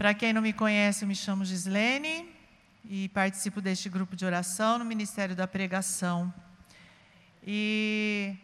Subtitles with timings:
[0.00, 2.26] Para quem não me conhece, eu me chamo Gislene
[2.86, 6.32] e participo deste grupo de oração no Ministério da Pregação.
[7.46, 8.34] E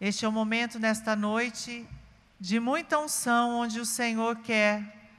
[0.00, 1.84] este é o momento nesta noite
[2.38, 5.10] de muita unção, onde o Senhor quer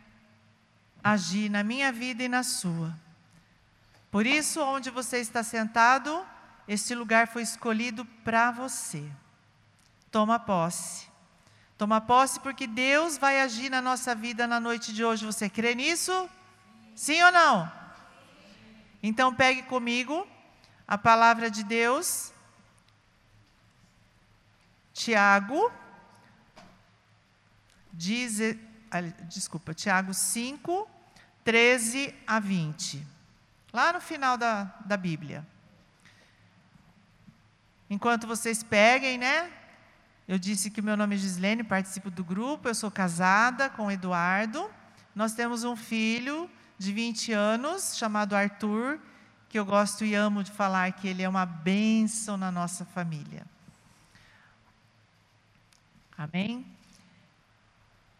[1.04, 2.98] agir na minha vida e na sua.
[4.10, 6.26] Por isso, onde você está sentado,
[6.70, 9.04] este lugar foi escolhido para você.
[10.10, 11.15] Toma posse.
[11.78, 15.26] Toma posse porque Deus vai agir na nossa vida na noite de hoje.
[15.26, 16.30] Você crê nisso?
[16.96, 17.72] Sim ou não?
[19.04, 20.26] Então pegue comigo
[20.88, 22.32] a palavra de Deus.
[24.94, 25.70] Tiago,
[27.92, 28.40] diz,
[29.28, 30.90] desculpa, Tiago 5,
[31.44, 33.06] 13 a 20.
[33.74, 35.46] Lá no final da, da Bíblia.
[37.90, 39.52] Enquanto vocês peguem, né?
[40.28, 43.92] Eu disse que meu nome é Gislene, participo do grupo, eu sou casada com o
[43.92, 44.68] Eduardo.
[45.14, 49.00] Nós temos um filho de 20 anos, chamado Arthur,
[49.48, 53.46] que eu gosto e amo de falar que ele é uma bênção na nossa família.
[56.18, 56.66] Amém?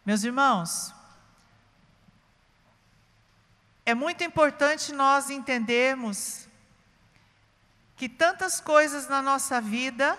[0.04, 0.94] Meus irmãos,
[3.84, 6.46] é muito importante nós entendermos
[7.96, 10.16] que tantas coisas na nossa vida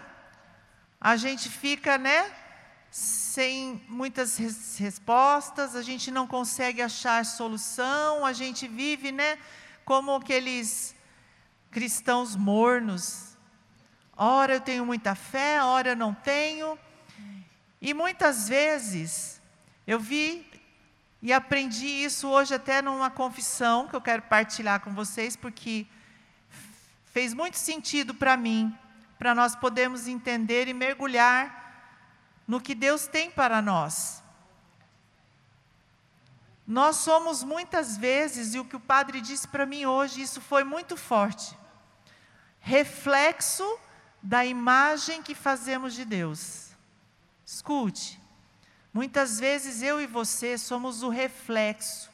[1.00, 2.31] a gente fica, né,
[2.90, 9.38] sem muitas res respostas, a gente não consegue achar solução, a gente vive, né,
[9.86, 10.95] como aqueles
[11.70, 13.38] cristãos mornos.
[14.16, 16.78] Ora eu tenho muita fé, ora eu não tenho.
[17.80, 19.39] E muitas vezes
[19.86, 20.50] eu vi
[21.22, 25.86] e aprendi isso hoje até numa confissão que eu quero partilhar com vocês, porque
[27.14, 28.76] fez muito sentido para mim
[29.18, 31.66] para nós podermos entender e mergulhar
[32.48, 34.23] no que Deus tem para nós.
[36.66, 40.64] Nós somos muitas vezes, e o que o padre disse para mim hoje, isso foi
[40.64, 41.58] muito forte,
[42.60, 43.66] reflexo
[44.22, 46.72] da imagem que fazemos de Deus.
[47.45, 48.22] Escute,
[48.94, 52.11] muitas vezes eu e você somos o reflexo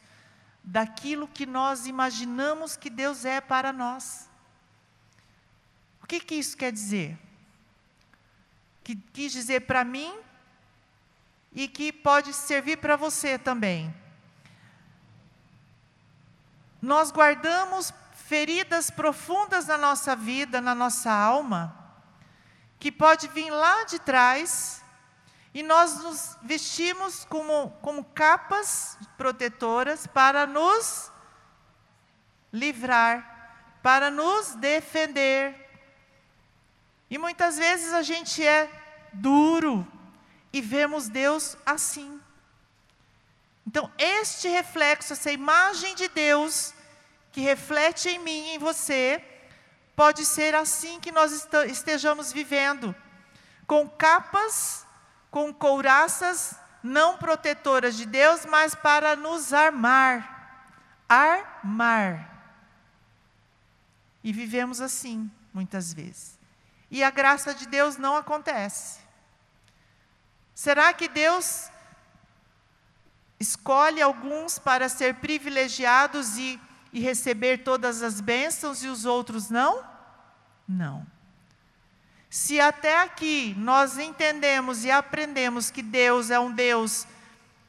[0.64, 4.30] daquilo que nós imaginamos que Deus é para nós.
[6.14, 7.18] Que, que isso quer dizer?
[8.84, 10.14] Que quis dizer para mim
[11.52, 13.92] e que pode servir para você também.
[16.80, 21.76] Nós guardamos feridas profundas na nossa vida, na nossa alma,
[22.78, 24.84] que pode vir lá de trás,
[25.52, 31.12] e nós nos vestimos como, como capas protetoras para nos
[32.52, 35.63] livrar, para nos defender,
[37.14, 38.68] e muitas vezes a gente é
[39.14, 39.88] duro
[40.52, 42.20] e vemos Deus assim.
[43.68, 46.74] Então, este reflexo, essa imagem de Deus
[47.32, 49.24] que reflete em mim em você,
[49.96, 52.96] pode ser assim que nós estejamos vivendo,
[53.68, 54.84] com capas,
[55.30, 60.66] com couraças não protetoras de Deus, mas para nos armar.
[61.08, 62.28] Armar.
[64.24, 66.33] E vivemos assim, muitas vezes
[66.94, 69.00] e a graça de Deus não acontece?
[70.54, 71.72] Será que Deus
[73.40, 76.62] escolhe alguns para ser privilegiados e,
[76.94, 79.84] e receber todas as bênçãos e os outros não?
[80.70, 81.04] Não.
[82.30, 87.08] Se até aqui nós entendemos e aprendemos que Deus é um Deus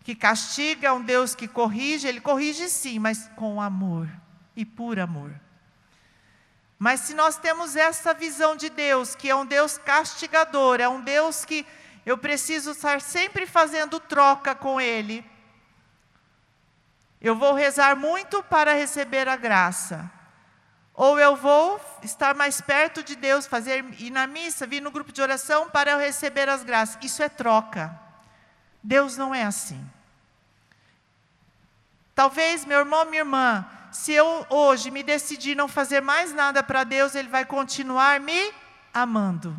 [0.03, 4.07] que castiga, é um Deus que corrige, Ele corrige sim, mas com amor
[4.55, 5.44] e por amor.
[6.79, 11.01] Mas se nós temos essa visão de Deus, que é um Deus castigador, é um
[11.01, 11.67] Deus que
[12.05, 15.25] eu preciso estar sempre fazendo troca com Ele,
[17.21, 20.11] eu vou rezar muito para receber a graça.
[20.93, 25.11] Ou eu vou estar mais perto de Deus, fazer ir na missa, vir no grupo
[25.11, 26.99] de oração para eu receber as graças.
[27.03, 27.99] Isso é troca.
[28.83, 29.83] Deus não é assim.
[32.15, 36.83] Talvez meu irmão, minha irmã, se eu hoje me decidir não fazer mais nada para
[36.83, 38.53] Deus, Ele vai continuar me
[38.93, 39.57] amando.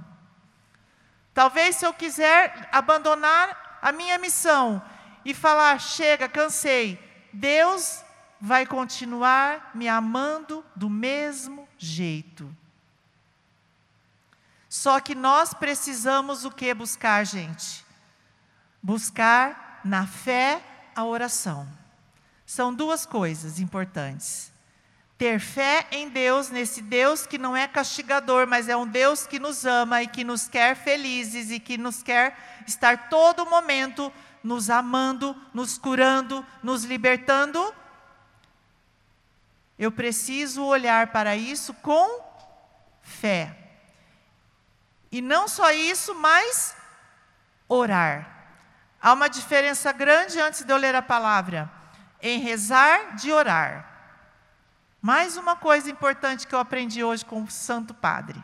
[1.33, 4.83] Talvez se eu quiser abandonar a minha missão
[5.23, 6.99] e falar, chega, cansei,
[7.31, 8.03] Deus
[8.39, 12.53] vai continuar me amando do mesmo jeito.
[14.67, 17.85] Só que nós precisamos o que buscar, gente?
[18.83, 20.61] Buscar na fé
[20.93, 21.84] a oração.
[22.45, 24.53] São duas coisas importantes.
[25.17, 29.39] Ter fé em Deus, nesse Deus que não é castigador, mas é um Deus que
[29.39, 34.11] nos ama e que nos quer felizes e que nos quer estar todo momento
[34.43, 37.73] nos amando, nos curando, nos libertando
[39.77, 42.23] Eu preciso olhar para isso com
[43.01, 43.57] fé.
[45.11, 46.75] E não só isso, mas
[47.67, 48.29] orar.
[49.01, 51.84] Há uma diferença grande antes de eu ler a palavra
[52.21, 53.95] em rezar de orar.
[55.01, 58.43] Mais uma coisa importante que eu aprendi hoje com o Santo Padre.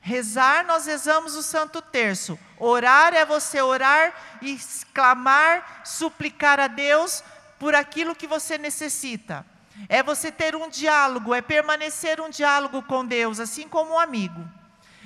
[0.00, 2.38] Rezar, nós rezamos o Santo Terço.
[2.58, 4.58] Orar é você orar e
[4.92, 7.22] clamar, suplicar a Deus
[7.58, 9.46] por aquilo que você necessita.
[9.88, 14.44] É você ter um diálogo, é permanecer um diálogo com Deus, assim como um amigo.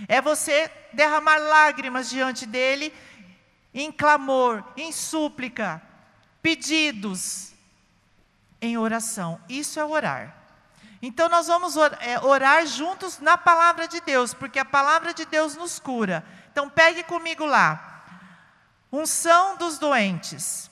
[0.09, 2.93] É você derramar lágrimas diante dele,
[3.75, 5.83] em clamor, em súplica,
[6.47, 7.51] pedidos,
[8.61, 9.41] em oração.
[9.49, 10.33] Isso é orar.
[11.03, 15.57] Então nós vamos é, orar juntos na palavra de Deus, porque a palavra de Deus
[15.57, 16.25] nos cura.
[16.53, 18.05] Então pegue comigo lá.
[18.93, 20.71] Unção dos doentes.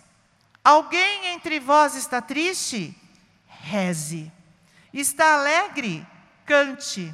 [0.62, 2.97] Alguém entre vós está triste?
[3.49, 4.31] Reze.
[4.93, 6.06] Está alegre?
[6.47, 7.12] Cante.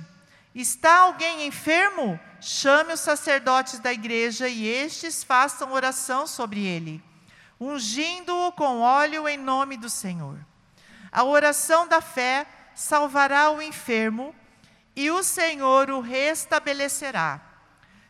[0.54, 2.20] Está alguém enfermo?
[2.42, 7.02] Chame os sacerdotes da igreja e estes façam oração sobre ele,
[7.60, 10.38] ungindo-o com óleo em nome do Senhor.
[11.12, 14.34] A oração da fé salvará o enfermo
[14.96, 17.40] e o Senhor o restabelecerá.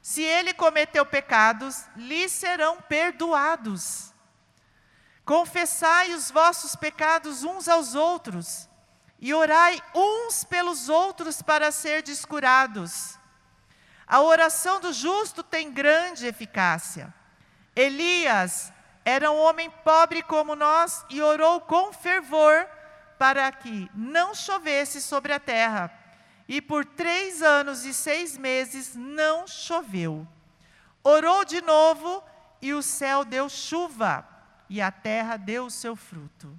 [0.00, 4.14] Se ele cometeu pecados, lhe serão perdoados.
[5.24, 8.68] Confessai os vossos pecados uns aos outros
[9.20, 13.18] e orai uns pelos outros para ser descurados.
[14.06, 17.12] A oração do justo tem grande eficácia.
[17.76, 18.72] Elias
[19.04, 22.66] era um homem pobre como nós e orou com fervor
[23.18, 25.92] para que não chovesse sobre a terra.
[26.48, 30.26] E por três anos e seis meses não choveu.
[31.02, 32.22] Orou de novo
[32.60, 34.26] e o céu deu chuva
[34.68, 36.58] e a terra deu o seu fruto.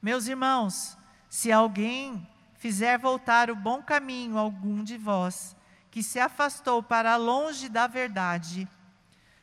[0.00, 0.96] Meus irmãos,
[1.28, 2.26] se alguém
[2.56, 5.56] fizer voltar o bom caminho algum de vós,
[5.90, 8.68] que se afastou para longe da verdade,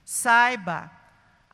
[0.03, 0.91] saiba,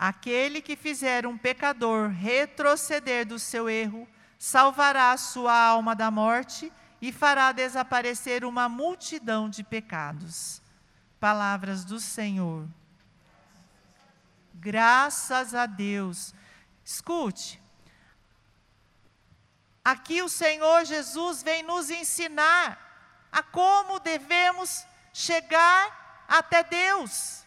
[0.01, 6.73] aquele que fizer um pecador retroceder do seu erro, salvará a sua alma da morte
[6.99, 10.59] e fará desaparecer uma multidão de pecados.
[11.19, 12.67] Palavras do Senhor.
[14.55, 16.33] Graças a Deus.
[16.83, 17.61] Escute.
[19.85, 24.83] Aqui o Senhor Jesus vem nos ensinar a como devemos
[25.13, 27.45] chegar até Deus.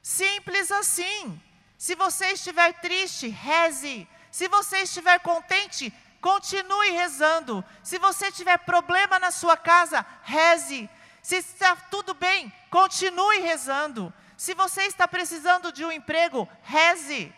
[0.00, 1.42] Simples assim.
[1.78, 4.08] Se você estiver triste, reze.
[4.30, 7.64] Se você estiver contente, continue rezando.
[7.82, 10.88] Se você tiver problema na sua casa, reze.
[11.22, 14.12] Se está tudo bem, continue rezando.
[14.36, 17.34] Se você está precisando de um emprego, reze.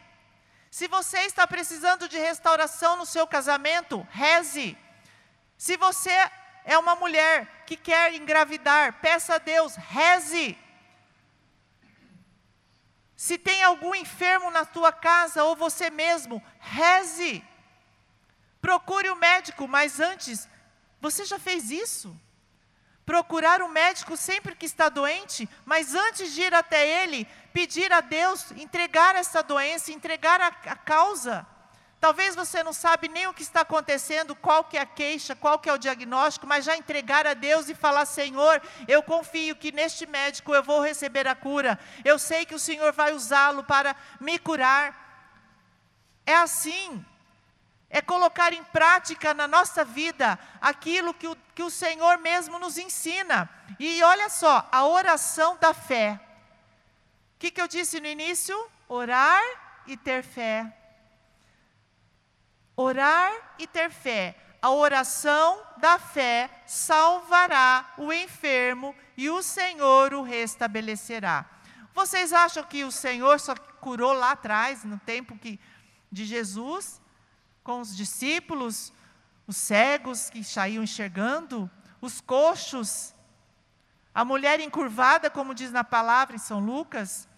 [0.70, 4.76] Se você está precisando de restauração no seu casamento, reze.
[5.56, 6.12] Se você
[6.64, 10.56] é uma mulher que quer engravidar, peça a Deus, reze.
[13.18, 17.44] Se tem algum enfermo na tua casa ou você mesmo, reze.
[18.60, 20.48] Procure o médico, mas antes,
[21.00, 22.16] você já fez isso?
[23.04, 28.00] Procurar o médico sempre que está doente, mas antes de ir até ele, pedir a
[28.00, 31.44] Deus, entregar essa doença, entregar a, a causa.
[32.00, 35.58] Talvez você não sabe nem o que está acontecendo, qual que é a queixa, qual
[35.58, 39.72] que é o diagnóstico, mas já entregar a Deus e falar: Senhor, eu confio que
[39.72, 41.76] neste médico eu vou receber a cura.
[42.04, 45.06] Eu sei que o Senhor vai usá-lo para me curar.
[46.24, 47.04] É assim.
[47.90, 52.78] É colocar em prática na nossa vida aquilo que o, que o Senhor mesmo nos
[52.78, 53.48] ensina.
[53.78, 56.20] E olha só, a oração da fé.
[57.34, 58.54] O que, que eu disse no início?
[58.88, 59.42] Orar
[59.86, 60.70] e ter fé.
[62.80, 64.36] Orar e ter fé.
[64.62, 71.44] A oração da fé salvará o enfermo e o Senhor o restabelecerá.
[71.92, 75.58] Vocês acham que o Senhor só curou lá atrás, no tempo que,
[76.12, 77.00] de Jesus,
[77.64, 78.92] com os discípulos,
[79.44, 81.68] os cegos que saíam enxergando,
[82.00, 83.12] os coxos,
[84.14, 87.28] a mulher encurvada, como diz na palavra em São Lucas,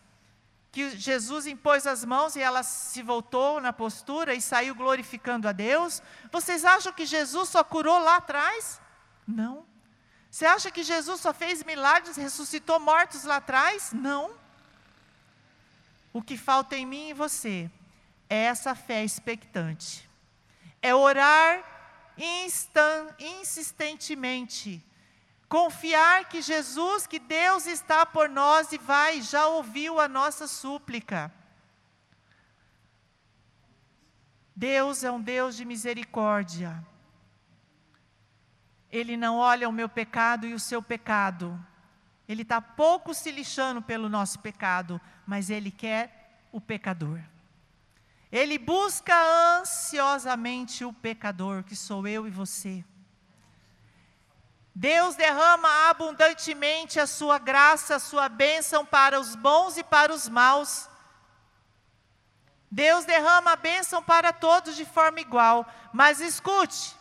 [0.72, 5.52] que Jesus impôs as mãos e ela se voltou na postura e saiu glorificando a
[5.52, 6.00] Deus?
[6.30, 8.80] Vocês acham que Jesus só curou lá atrás?
[9.26, 9.66] Não.
[10.30, 13.92] Você acha que Jesus só fez milagres, ressuscitou mortos lá atrás?
[13.92, 14.30] Não.
[16.12, 17.68] O que falta em mim e você
[18.28, 20.08] é essa fé expectante.
[20.80, 21.64] É orar
[23.18, 24.84] insistentemente
[25.50, 31.32] Confiar que Jesus, que Deus está por nós e vai, já ouviu a nossa súplica.
[34.54, 36.86] Deus é um Deus de misericórdia.
[38.92, 41.58] Ele não olha o meu pecado e o seu pecado.
[42.28, 47.18] Ele está pouco se lixando pelo nosso pecado, mas Ele quer o pecador.
[48.30, 49.16] Ele busca
[49.58, 52.84] ansiosamente o pecador, que sou eu e você.
[54.74, 60.28] Deus derrama abundantemente a sua graça, a sua bênção para os bons e para os
[60.28, 60.88] maus.
[62.70, 65.66] Deus derrama a bênção para todos de forma igual.
[65.92, 66.96] Mas escute: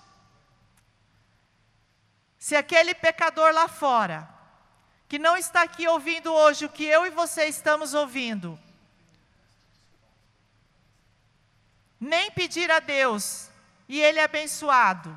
[2.39, 4.27] se aquele pecador lá fora,
[5.07, 8.59] que não está aqui ouvindo hoje o que eu e você estamos ouvindo,
[11.99, 13.49] nem pedir a Deus
[13.87, 15.15] e ele é abençoado,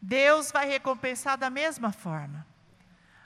[0.00, 2.46] Deus vai recompensar da mesma forma.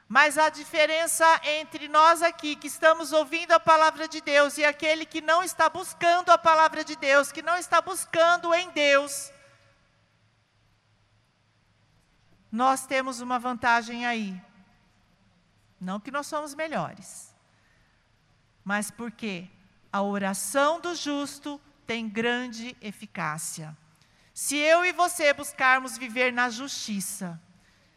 [0.09, 5.07] Mas a diferença entre nós aqui, que estamos ouvindo a palavra de Deus, e aquele
[5.07, 9.33] que não está buscando a palavra de Deus, que não está buscando em Deus,
[12.53, 14.41] nós temos uma vantagem aí.
[15.81, 17.35] Não que nós somos melhores,
[18.65, 19.51] mas porque
[19.93, 23.77] a oração do justo tem grande eficácia.
[24.35, 27.41] Se eu e você buscarmos viver na justiça,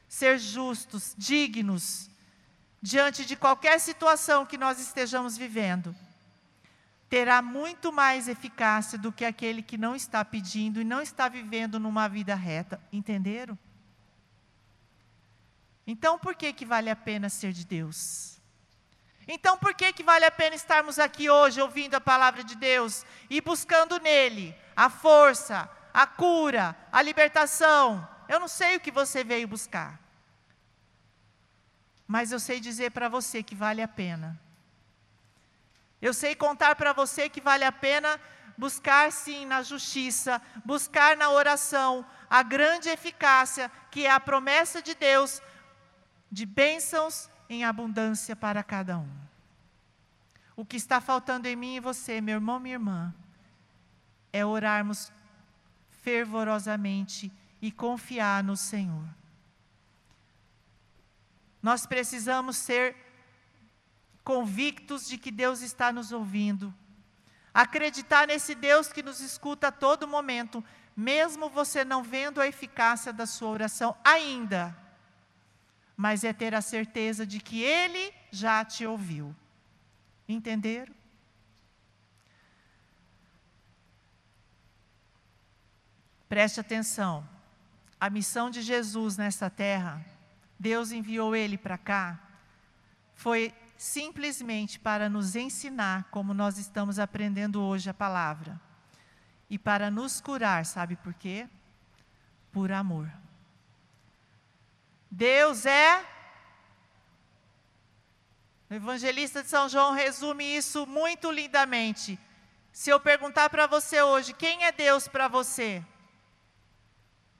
[0.07, 2.11] ser justos, dignos,
[2.79, 5.95] diante de qualquer situação que nós estejamos vivendo,
[7.09, 11.79] terá muito mais eficácia do que aquele que não está pedindo e não está vivendo
[11.79, 12.79] numa vida reta.
[12.93, 13.57] Entenderam?
[15.87, 18.39] Então, por que, que vale a pena ser de Deus?
[19.27, 23.03] Então, por que, que vale a pena estarmos aqui hoje ouvindo a palavra de Deus
[23.27, 25.67] e buscando nele a força,
[25.97, 28.07] a cura, a libertação.
[28.29, 29.99] Eu não sei o que você veio buscar.
[32.05, 34.39] Mas eu sei dizer para você que vale a pena.
[35.99, 38.19] Eu sei contar para você que vale a pena
[38.55, 44.93] buscar sim na justiça, buscar na oração a grande eficácia que é a promessa de
[44.93, 45.41] Deus
[46.31, 49.09] de bênçãos em abundância para cada um.
[50.55, 53.15] O que está faltando em mim e você, meu irmão, minha irmã,
[54.31, 55.11] é orarmos
[56.07, 57.29] fervorosamente
[57.61, 59.03] e confiar no Senhor.
[61.61, 62.95] Nós precisamos ser
[64.23, 66.73] convictos de que Deus está nos ouvindo.
[67.53, 70.63] Acreditar nesse Deus que nos escuta a todo momento,
[70.95, 74.73] mesmo você não vendo a eficácia da sua oração ainda.
[75.97, 79.35] Mas é ter a certeza de que Ele já te ouviu.
[80.25, 80.95] Entenderam?
[86.29, 87.27] Preste atenção.
[87.99, 90.05] A missão de Jesus nesta terra,
[90.59, 92.19] Deus enviou ele para cá,
[93.15, 98.59] foi simplesmente para nos ensinar como nós estamos aprendendo hoje a palavra.
[99.49, 101.47] E para nos curar, sabe por quê?
[102.51, 103.09] Por amor.
[105.09, 106.05] Deus é.
[108.69, 112.19] O evangelista de São João resume isso muito lindamente.
[112.71, 115.83] Se eu perguntar para você hoje, quem é Deus para você?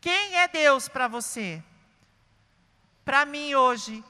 [0.07, 1.61] Quem é Deus para você?
[3.03, 4.01] Para mim hoje,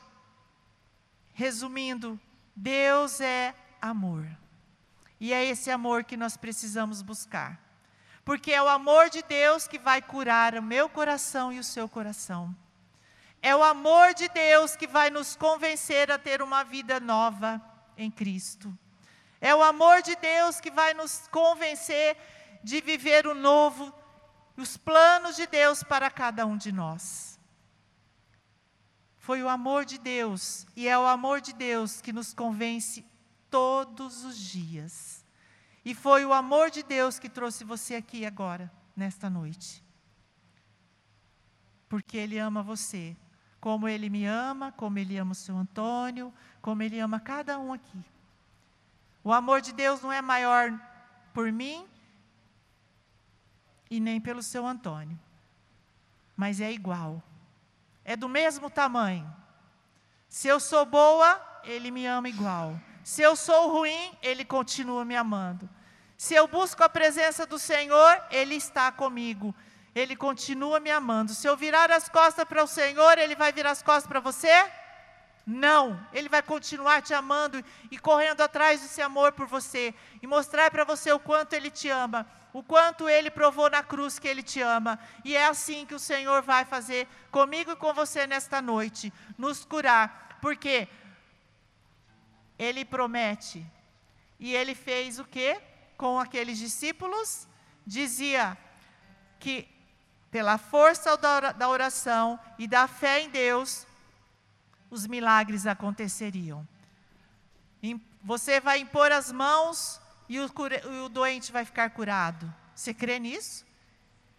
[1.33, 2.19] resumindo,
[2.55, 4.29] Deus é amor.
[5.19, 7.59] E é esse amor que nós precisamos buscar.
[8.23, 11.89] Porque é o amor de Deus que vai curar o meu coração e o seu
[11.89, 12.55] coração.
[13.41, 17.59] É o amor de Deus que vai nos convencer a ter uma vida nova
[17.97, 18.71] em Cristo.
[19.41, 22.15] É o amor de Deus que vai nos convencer
[22.63, 23.91] de viver o novo
[24.61, 27.39] os planos de Deus para cada um de nós.
[29.17, 33.05] Foi o amor de Deus, e é o amor de Deus que nos convence
[33.49, 35.25] todos os dias.
[35.83, 39.83] E foi o amor de Deus que trouxe você aqui agora, nesta noite.
[41.87, 43.15] Porque Ele ama você,
[43.59, 47.73] como Ele me ama, como Ele ama o seu Antônio, como Ele ama cada um
[47.73, 48.03] aqui.
[49.23, 50.71] O amor de Deus não é maior
[51.33, 51.85] por mim
[53.89, 55.17] e nem pelo seu Antônio.
[56.35, 57.21] Mas é igual.
[58.03, 59.31] É do mesmo tamanho.
[60.29, 62.79] Se eu sou boa, ele me ama igual.
[63.03, 65.69] Se eu sou ruim, ele continua me amando.
[66.17, 69.53] Se eu busco a presença do Senhor, ele está comigo.
[69.95, 71.33] Ele continua me amando.
[71.33, 74.51] Se eu virar as costas para o Senhor, ele vai virar as costas para você?
[75.49, 80.69] Não, Ele vai continuar te amando e correndo atrás desse amor por você e mostrar
[80.69, 84.41] para você o quanto Ele te ama, o quanto Ele provou na cruz que Ele
[84.41, 84.99] te ama.
[85.23, 89.63] E é assim que o Senhor vai fazer comigo e com você nesta noite, nos
[89.65, 90.87] curar, porque
[92.57, 93.65] Ele promete.
[94.39, 95.59] E Ele fez o que
[95.97, 97.47] com aqueles discípulos?
[97.85, 98.57] Dizia
[99.39, 99.67] que
[100.29, 101.17] pela força
[101.57, 103.87] da oração e da fé em Deus,
[104.89, 106.67] os milagres aconteceriam.
[108.23, 110.49] Você vai impor as mãos e o,
[111.05, 112.53] o doente vai ficar curado.
[112.75, 113.65] Você crê nisso?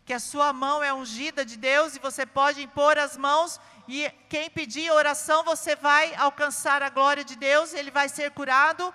[0.04, 4.10] Que a sua mão é ungida de Deus e você pode impor as mãos e
[4.28, 8.92] quem pedir oração, você vai alcançar a glória de Deus, ele vai ser curado,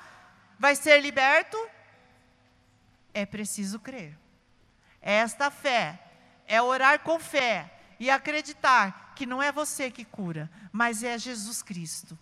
[0.60, 1.58] vai ser liberto?
[3.12, 4.18] É preciso crer.
[5.02, 6.00] Esta fé,
[6.48, 11.62] é orar com fé e acreditar que não é você que cura, mas é Jesus
[11.62, 12.18] Cristo.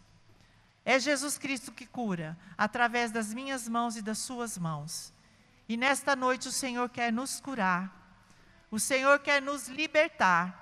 [0.83, 5.13] É Jesus Cristo que cura, através das minhas mãos e das suas mãos.
[5.69, 7.91] E nesta noite o Senhor quer nos curar,
[8.69, 10.57] o Senhor quer nos libertar,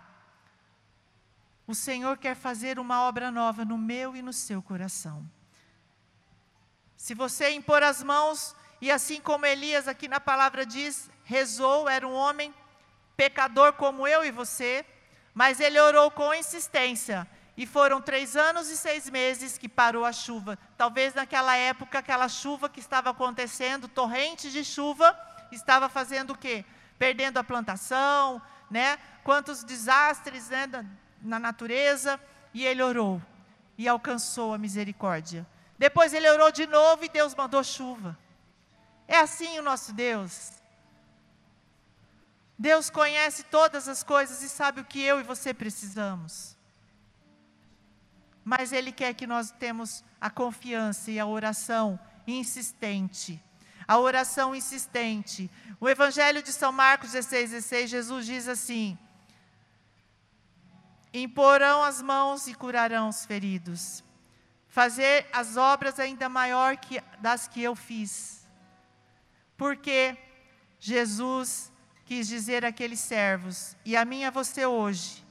[1.65, 5.29] o Senhor quer fazer uma obra nova no meu e no seu coração.
[6.97, 12.07] Se você impor as mãos, e assim como Elias aqui na palavra diz, rezou, era
[12.07, 12.53] um homem
[13.15, 14.85] pecador como eu e você,
[15.33, 17.27] mas ele orou com insistência.
[17.59, 20.57] E foram três anos e seis meses que parou a chuva.
[20.77, 25.13] Talvez naquela época, aquela chuva que estava acontecendo, torrente de chuva,
[25.51, 26.63] estava fazendo o quê?
[26.97, 28.97] Perdendo a plantação, né?
[29.25, 30.69] Quantos desastres né,
[31.21, 32.17] na natureza.
[32.53, 33.21] E ele orou
[33.77, 35.45] e alcançou a misericórdia.
[35.77, 38.17] Depois ele orou de novo e Deus mandou chuva.
[39.05, 40.53] É assim o nosso Deus.
[42.57, 46.57] Deus conhece todas as coisas e sabe o que eu e você precisamos
[48.43, 53.41] mas Ele quer que nós temos a confiança e a oração insistente.
[53.87, 55.49] A oração insistente.
[55.79, 58.97] O Evangelho de São Marcos 16, 16, Jesus diz assim:
[61.13, 64.03] Imporão as mãos e curarão os feridos.
[64.67, 68.47] Fazer as obras ainda maior que das que eu fiz.
[69.57, 70.15] Porque
[70.79, 71.71] Jesus
[72.05, 75.23] quis dizer àqueles servos, e a mim a você hoje,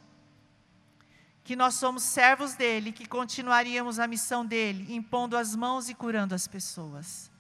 [1.48, 6.34] que nós somos servos dele, que continuaríamos a missão dele, impondo as mãos e curando
[6.34, 7.30] as pessoas.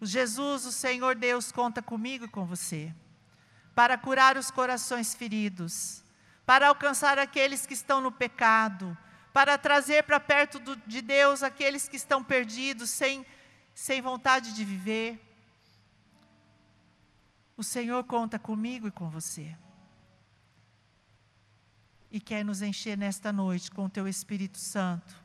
[0.00, 2.94] O Jesus, o Senhor Deus, conta comigo e com você,
[3.74, 6.02] para curar os corações feridos,
[6.46, 8.96] para alcançar aqueles que estão no pecado,
[9.34, 13.22] para trazer para perto do, de Deus aqueles que estão perdidos, sem,
[13.74, 15.20] sem vontade de viver.
[17.54, 19.54] O Senhor conta comigo e com você
[22.12, 25.16] e quer nos encher nesta noite com o teu Espírito Santo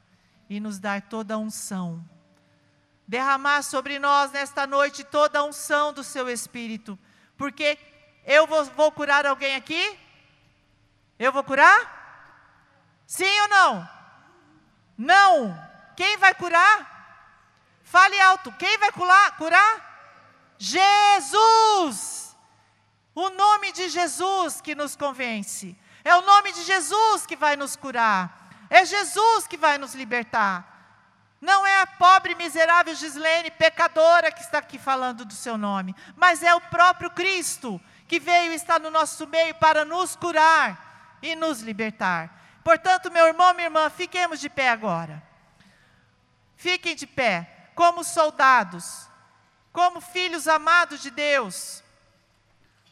[0.49, 2.01] e nos dar toda a unção.
[3.05, 6.97] Derramar sobre nós nesta noite toda a unção do seu Espírito,
[7.35, 7.77] porque
[8.23, 9.99] eu vou, vou curar alguém aqui?
[11.19, 11.97] Eu vou curar?
[13.05, 13.89] Sim ou não?
[14.97, 15.67] Não.
[15.97, 16.95] Quem vai curar?
[17.83, 18.51] Fale alto.
[18.53, 20.55] Quem vai curar?
[20.57, 22.33] Jesus.
[23.13, 25.77] O nome de Jesus que nos convence.
[26.07, 28.49] É o nome de Jesus que vai nos curar.
[28.69, 30.55] É Jesus que vai nos libertar.
[31.41, 36.41] Não é a pobre, miserável Gislene, pecadora, que está aqui falando do seu nome, mas
[36.41, 41.35] é o próprio Cristo que veio e está no nosso meio para nos curar e
[41.35, 42.31] nos libertar.
[42.63, 45.21] Portanto, meu irmão, minha irmã, fiquemos de pé agora.
[46.55, 49.09] Fiquem de pé, como soldados,
[49.73, 51.83] como filhos amados de Deus.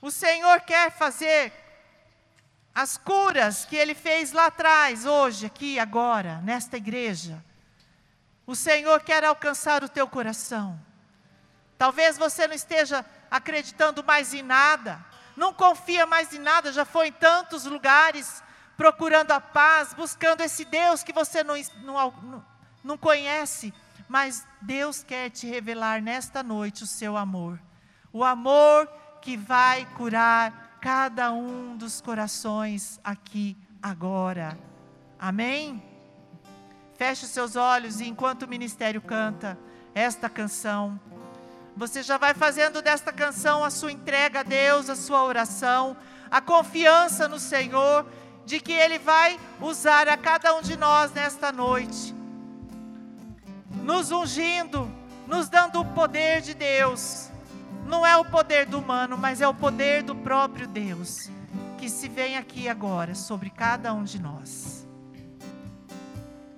[0.02, 1.65] O Senhor quer fazer
[2.76, 7.42] as curas que ele fez lá atrás, hoje, aqui, agora, nesta igreja.
[8.46, 10.78] O Senhor quer alcançar o teu coração.
[11.78, 15.04] Talvez você não esteja acreditando mais em nada,
[15.38, 18.44] não confia mais em nada, já foi em tantos lugares
[18.76, 22.46] procurando a paz, buscando esse Deus que você não, não,
[22.84, 23.74] não conhece,
[24.10, 27.58] mas Deus quer te revelar nesta noite o seu amor.
[28.12, 28.88] O amor
[29.22, 34.56] que vai curar cada um dos corações aqui agora.
[35.18, 35.82] Amém?
[36.94, 39.58] Feche os seus olhos e enquanto o ministério canta
[39.96, 41.00] esta canção,
[41.76, 45.98] você já vai fazendo desta canção a sua entrega a Deus, a sua oração,
[46.30, 48.06] a confiança no Senhor
[48.46, 52.14] de que Ele vai usar a cada um de nós nesta noite,
[53.82, 54.88] nos ungindo,
[55.26, 57.32] nos dando o poder de Deus
[57.86, 61.30] não é o poder do humano, mas é o poder do próprio Deus
[61.78, 64.88] que se vem aqui agora sobre cada um de nós.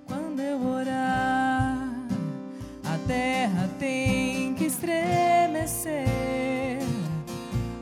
[0.06, 1.86] Quando eu orar,
[2.84, 6.08] a terra tem que estremecer.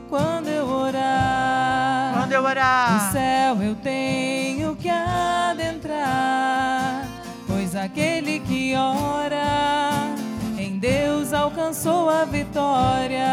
[0.09, 6.05] Quando eu orar, quando eu orar, no céu eu tenho que adentrar,
[7.45, 10.06] pois aquele que ora
[10.87, 13.27] Deus alcançou a vitória,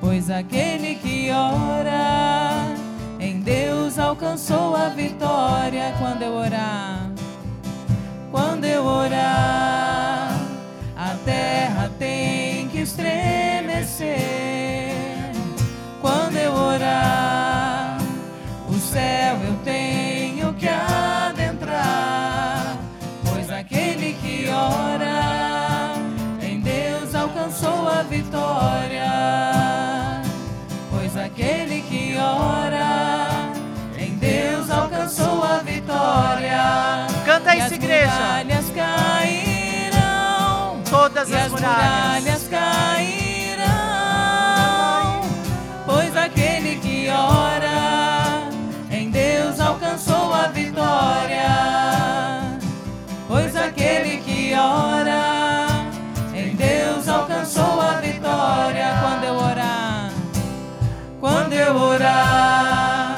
[0.00, 2.24] pois aquele que ora
[4.14, 7.10] alcançou a vitória quando eu orar.
[8.30, 10.38] Quando eu orar,
[10.96, 14.12] a terra tem que estremecer.
[16.00, 17.98] Quando eu orar,
[18.68, 19.53] o céu eu
[28.64, 30.22] vitória.
[30.90, 33.52] Pois aquele que ora
[33.98, 37.06] em Deus alcançou a vitória.
[37.24, 38.12] Canta isso, as igreja.
[38.12, 40.02] muralhas cairão.
[40.88, 41.80] Todas as as muralhas.
[41.80, 43.70] muralhas cairão,
[45.86, 48.48] pois aquele que ora
[48.90, 51.44] em Deus alcançou a vitória.
[53.26, 54.23] Pois aquele que
[61.66, 63.16] eu orar,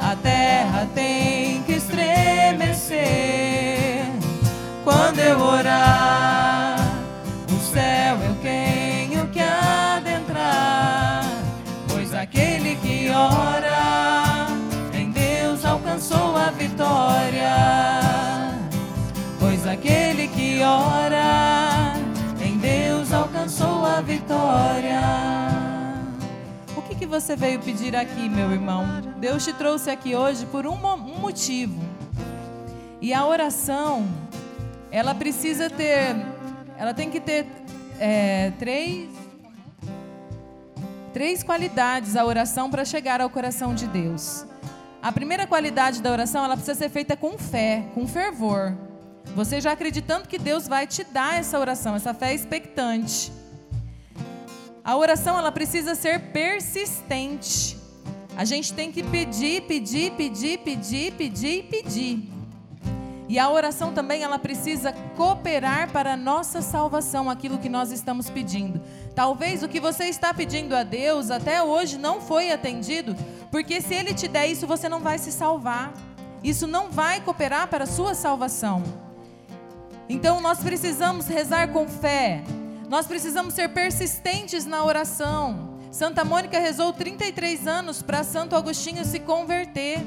[0.00, 2.96] a terra tem que estremecer.
[4.84, 6.76] Quando eu orar,
[7.48, 11.24] o céu eu tenho que adentrar,
[11.88, 14.46] pois aquele que ora
[14.94, 17.56] em Deus alcançou a vitória.
[19.38, 21.94] Pois aquele que ora
[22.40, 25.55] em Deus alcançou a vitória.
[27.16, 28.84] Você veio pedir aqui, meu irmão?
[29.18, 31.80] Deus te trouxe aqui hoje por um, um motivo.
[33.00, 34.06] E a oração,
[34.90, 36.14] ela precisa ter,
[36.76, 37.46] ela tem que ter
[37.98, 39.08] é, três,
[41.14, 44.44] três qualidades a oração para chegar ao coração de Deus.
[45.00, 48.76] A primeira qualidade da oração, ela precisa ser feita com fé, com fervor.
[49.34, 53.32] Você já acreditando que Deus vai te dar essa oração, essa fé expectante.
[54.86, 57.76] A oração, ela precisa ser persistente.
[58.36, 62.30] A gente tem que pedir, pedir, pedir, pedir, pedir pedir.
[63.28, 68.30] E a oração também ela precisa cooperar para a nossa salvação, aquilo que nós estamos
[68.30, 68.80] pedindo.
[69.12, 73.16] Talvez o que você está pedindo a Deus até hoje não foi atendido,
[73.50, 75.92] porque se ele te der isso, você não vai se salvar.
[76.44, 78.84] Isso não vai cooperar para a sua salvação.
[80.08, 82.44] Então nós precisamos rezar com fé.
[82.88, 85.76] Nós precisamos ser persistentes na oração.
[85.90, 89.98] Santa Mônica rezou 33 anos para Santo Agostinho se converter.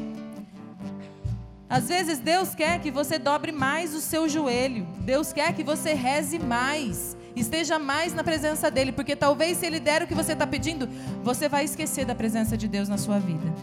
[1.70, 4.88] Às vezes Deus quer que você dobre mais o seu joelho.
[5.02, 7.18] Deus quer que você reze mais.
[7.36, 10.89] Esteja mais na presença dele, porque talvez se ele der o que você está pedindo,
[11.24, 13.54] você vai esquecer da presença de Deus na sua vida.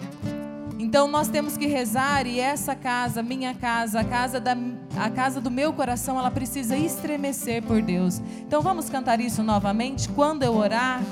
[0.79, 4.57] Então nós temos que rezar e essa casa, minha casa, a casa da
[4.97, 8.21] a casa do meu coração, ela precisa estremecer por Deus.
[8.41, 10.09] Então vamos cantar isso novamente.
[10.09, 11.03] Quando eu orar,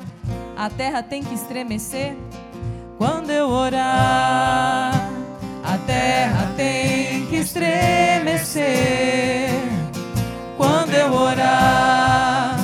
[0.57, 2.17] a terra tem que estremecer.
[2.97, 4.93] Quando eu orar,
[5.65, 8.65] a terra tem que estremecer.
[10.57, 12.57] Quando eu orar,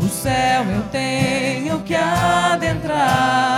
[0.00, 3.57] o céu eu tenho que adentrar,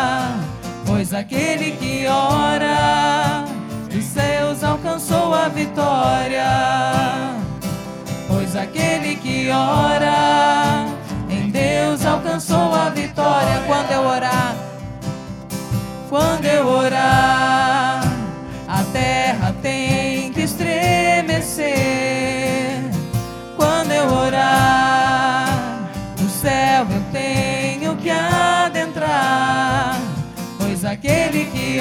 [1.21, 3.45] pois aquele que ora
[3.93, 6.47] dos céus alcançou a vitória.
[8.27, 10.87] Pois aquele que ora
[11.29, 13.63] em Deus alcançou a vitória.
[13.67, 14.55] Quando eu orar,
[16.09, 17.80] quando eu orar,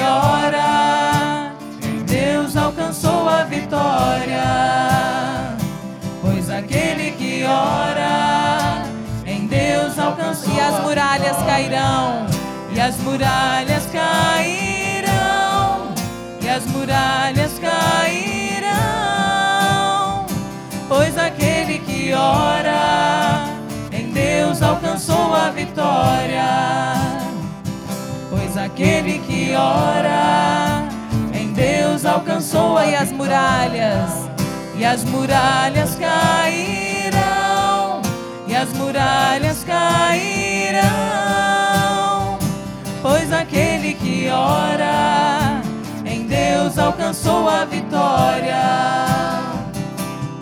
[0.00, 4.42] que ora, em Deus alcançou a vitória.
[6.22, 8.82] Pois aquele que ora,
[9.26, 12.26] em Deus alcançou E as muralhas cairão,
[12.72, 15.94] e as muralhas cairão,
[16.40, 18.70] e as muralhas cairão.
[20.88, 23.44] Pois aquele que ora,
[23.92, 27.19] em Deus alcançou a vitória.
[28.52, 30.82] Pois aquele que ora,
[31.32, 34.28] em Deus alcançou a e as muralhas,
[34.76, 36.42] e as muralhas cairão,
[38.48, 40.80] e as muralhas cairão.
[43.00, 45.62] Pois aquele que ora,
[46.04, 48.62] em Deus alcançou a vitória.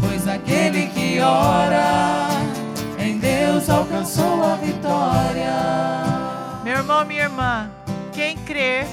[0.00, 2.30] Pois aquele que ora,
[2.98, 5.52] em Deus alcançou a vitória.
[6.64, 7.70] Meu irmão, minha irmã,
[8.18, 8.84] quem crer,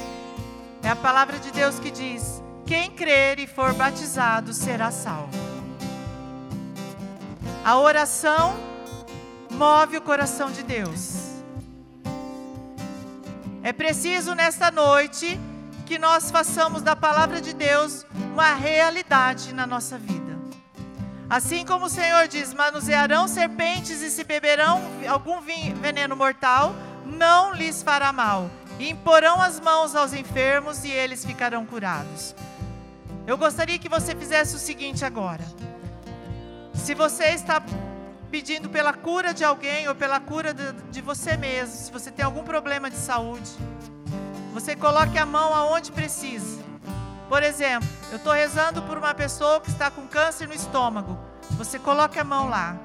[0.83, 5.33] é a palavra de Deus que diz: quem crer e for batizado será salvo.
[7.63, 8.55] A oração
[9.49, 11.41] move o coração de Deus.
[13.63, 15.39] É preciso nesta noite
[15.88, 20.38] que nós façamos da palavra de Deus uma realidade na nossa vida.
[21.27, 27.81] Assim como o Senhor diz: manusearão serpentes e se beberão algum veneno mortal, não lhes
[27.81, 28.51] fará mal.
[28.79, 32.35] Imporão as mãos aos enfermos e eles ficarão curados.
[33.25, 35.43] Eu gostaria que você fizesse o seguinte agora.
[36.73, 37.63] Se você está
[38.29, 42.25] pedindo pela cura de alguém ou pela cura de, de você mesmo, se você tem
[42.25, 43.49] algum problema de saúde,
[44.53, 46.63] você coloque a mão aonde precisa.
[47.29, 51.17] Por exemplo, eu estou rezando por uma pessoa que está com câncer no estômago.
[51.51, 52.77] Você coloque a mão lá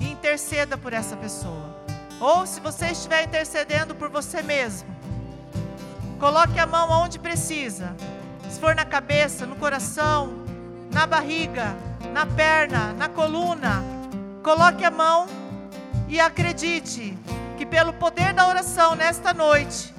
[0.00, 1.84] e interceda por essa pessoa.
[2.18, 4.93] Ou se você estiver intercedendo por você mesmo,
[6.18, 7.94] coloque a mão aonde precisa.
[8.48, 10.32] Se for na cabeça, no coração,
[10.92, 11.74] na barriga,
[12.12, 13.82] na perna, na coluna,
[14.42, 15.26] coloque a mão
[16.08, 17.16] e acredite
[17.56, 19.94] que pelo poder da oração nesta noite,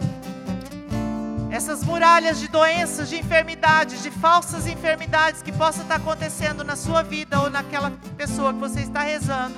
[1.51, 7.01] essas muralhas de doenças, de enfermidades, de falsas enfermidades que possa estar acontecendo na sua
[7.01, 9.55] vida ou naquela pessoa que você está rezando,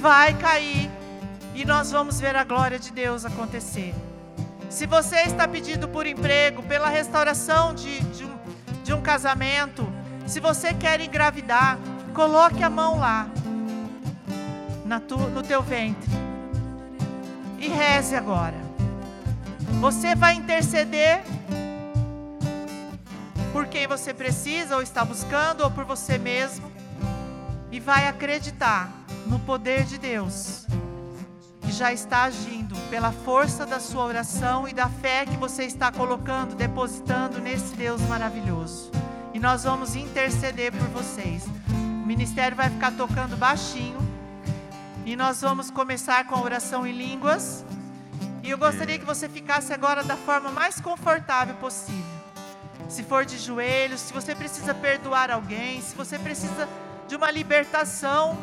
[0.00, 0.90] vai cair
[1.54, 3.94] e nós vamos ver a glória de Deus acontecer.
[4.74, 8.36] Se você está pedindo por emprego, pela restauração de, de, um,
[8.82, 9.86] de um casamento,
[10.26, 11.78] se você quer engravidar,
[12.12, 13.28] coloque a mão lá,
[15.06, 16.10] tu, no teu ventre,
[17.56, 18.56] e reze agora.
[19.80, 21.22] Você vai interceder
[23.52, 26.68] por quem você precisa ou está buscando, ou por você mesmo,
[27.70, 28.90] e vai acreditar
[29.24, 30.66] no poder de Deus,
[31.74, 36.54] já está agindo pela força da sua oração e da fé que você está colocando,
[36.54, 38.92] depositando nesse Deus maravilhoso.
[39.32, 41.44] E nós vamos interceder por vocês.
[41.68, 43.98] O ministério vai ficar tocando baixinho.
[45.04, 47.64] E nós vamos começar com a oração em línguas.
[48.44, 52.04] E eu gostaria que você ficasse agora da forma mais confortável possível.
[52.88, 56.68] Se for de joelhos, se você precisa perdoar alguém, se você precisa
[57.08, 58.38] de uma libertação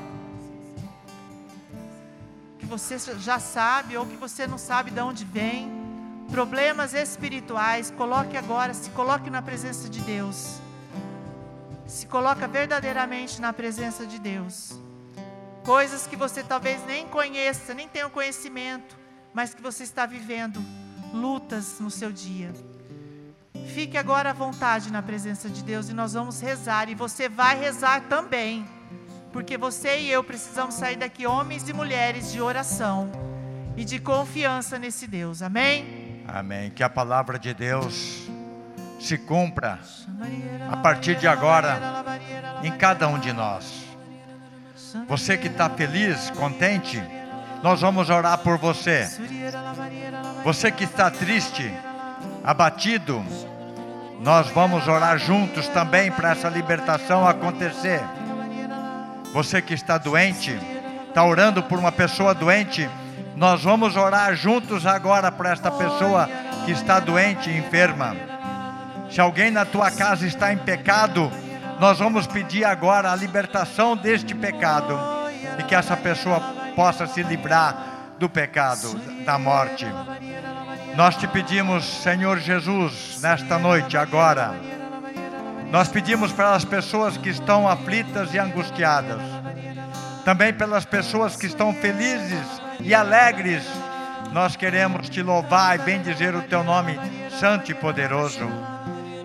[2.78, 5.70] você já sabe ou que você não sabe de onde vem,
[6.32, 10.60] problemas espirituais, coloque agora, se coloque na presença de Deus.
[11.86, 14.80] Se coloca verdadeiramente na presença de Deus.
[15.66, 19.02] Coisas que você talvez nem conheça, nem tenha conhecimento
[19.34, 20.64] mas que você está vivendo
[21.14, 22.52] lutas no seu dia.
[23.74, 26.90] Fique agora à vontade na presença de Deus e nós vamos rezar.
[26.90, 28.68] E você vai rezar também,
[29.32, 33.10] porque você e eu precisamos sair daqui, homens e mulheres, de oração
[33.78, 35.42] e de confiança nesse Deus.
[35.42, 36.24] Amém?
[36.28, 36.70] Amém.
[36.70, 38.30] Que a palavra de Deus
[39.00, 39.80] se cumpra
[40.70, 41.80] a partir de agora
[42.64, 43.86] em cada um de nós.
[45.08, 47.02] Você que está feliz, contente,
[47.64, 49.10] nós vamos orar por você.
[50.44, 51.72] Você que está triste,
[52.44, 53.24] abatido,
[54.20, 58.02] nós vamos orar juntos também para essa libertação acontecer.
[59.34, 60.58] Você que está doente,
[61.08, 62.90] está orando por uma pessoa doente,
[63.36, 66.30] nós vamos orar juntos agora para esta pessoa
[66.66, 68.16] que está doente e enferma.
[69.10, 71.32] Se alguém na tua casa está em pecado,
[71.80, 74.98] nós vamos pedir agora a libertação deste pecado
[75.58, 76.40] e que essa pessoa
[76.76, 77.76] possa se livrar
[78.20, 78.94] do pecado,
[79.26, 79.88] da morte.
[80.96, 84.54] Nós te pedimos, Senhor Jesus, nesta noite, agora.
[85.72, 89.22] Nós pedimos pelas pessoas que estão aflitas e angustiadas,
[90.26, 92.46] também pelas pessoas que estão felizes
[92.82, 93.64] e alegres.
[94.34, 97.00] Nós queremos te louvar e bendizer o teu nome
[97.40, 98.48] santo e poderoso.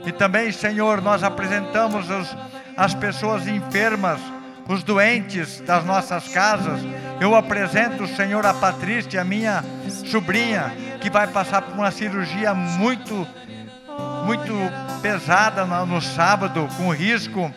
[0.07, 2.37] E também, Senhor, nós apresentamos os,
[2.77, 4.21] as pessoas enfermas
[4.69, 6.81] os doentes das nossas casas.
[7.21, 9.65] Eu apresento Senhor a Patrícia, a minha
[10.11, 13.27] sobrinha, que vai passar por uma cirurgia muito,
[14.27, 14.53] muito
[15.01, 17.49] pesada no sábado, com risco.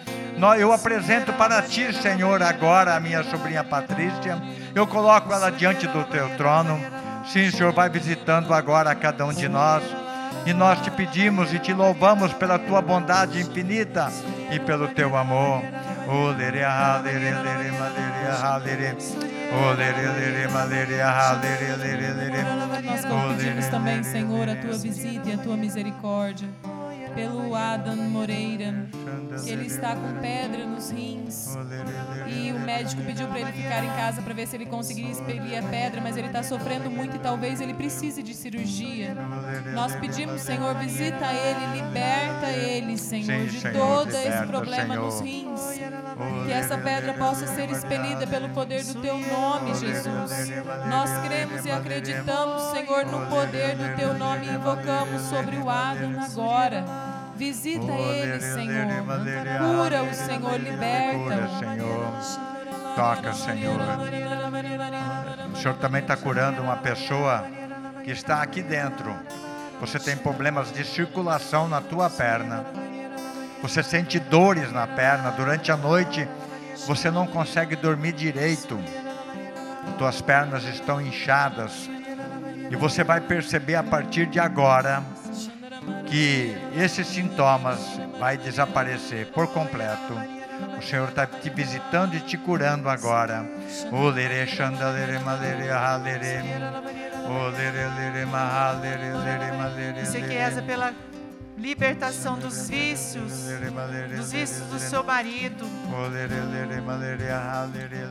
[0.57, 4.39] Eu apresento para ti, Senhor, agora a minha sobrinha Patrícia.
[4.75, 6.79] Eu coloco ela diante do teu trono.
[7.25, 9.83] Sim, Senhor, vai visitando agora a cada um de nós.
[10.45, 14.11] E nós te pedimos e te louvamos pela tua bondade infinita
[14.51, 15.63] e pelo teu amor.
[22.83, 26.47] Nós pedimos também, Senhor, a tua visita e a tua misericórdia
[27.13, 28.87] pelo Adam Moreira.
[29.45, 31.55] Ele está com pedra nos rins.
[32.27, 35.57] E o médico pediu para ele ficar em casa para ver se ele conseguiria expelir
[35.57, 39.15] a pedra, mas ele está sofrendo muito e talvez ele precise de cirurgia.
[39.73, 45.79] Nós pedimos, Senhor, visita ele, liberta ele, Senhor, de todo esse problema nos rins.
[46.45, 50.49] Que essa pedra possa ser expelida pelo poder do teu nome, Jesus.
[50.89, 56.19] Nós cremos e acreditamos, Senhor, no poder do teu nome e invocamos sobre o Adam
[56.19, 57.08] agora.
[57.39, 58.85] Visita ele, Senhor.
[59.59, 61.49] Cura o Senhor, liberta.
[61.57, 62.95] Senhor.
[62.95, 63.79] Toca, Senhor.
[65.53, 67.45] O Senhor também está curando uma pessoa
[68.03, 69.15] que está aqui dentro.
[69.79, 72.65] Você tem problemas de circulação na tua perna.
[73.61, 76.27] Você sente dores na perna durante a noite.
[76.87, 78.77] Você não consegue dormir direito.
[79.97, 81.89] Tuas pernas estão inchadas.
[82.69, 85.01] E você vai perceber a partir de agora
[86.07, 87.79] que esses sintomas
[88.19, 90.13] vai desaparecer por completo.
[90.77, 93.45] O Senhor está te visitando e te curando agora.
[100.05, 100.93] Você que reza pela
[101.57, 103.47] libertação dos vícios,
[104.15, 105.65] dos vícios do seu marido.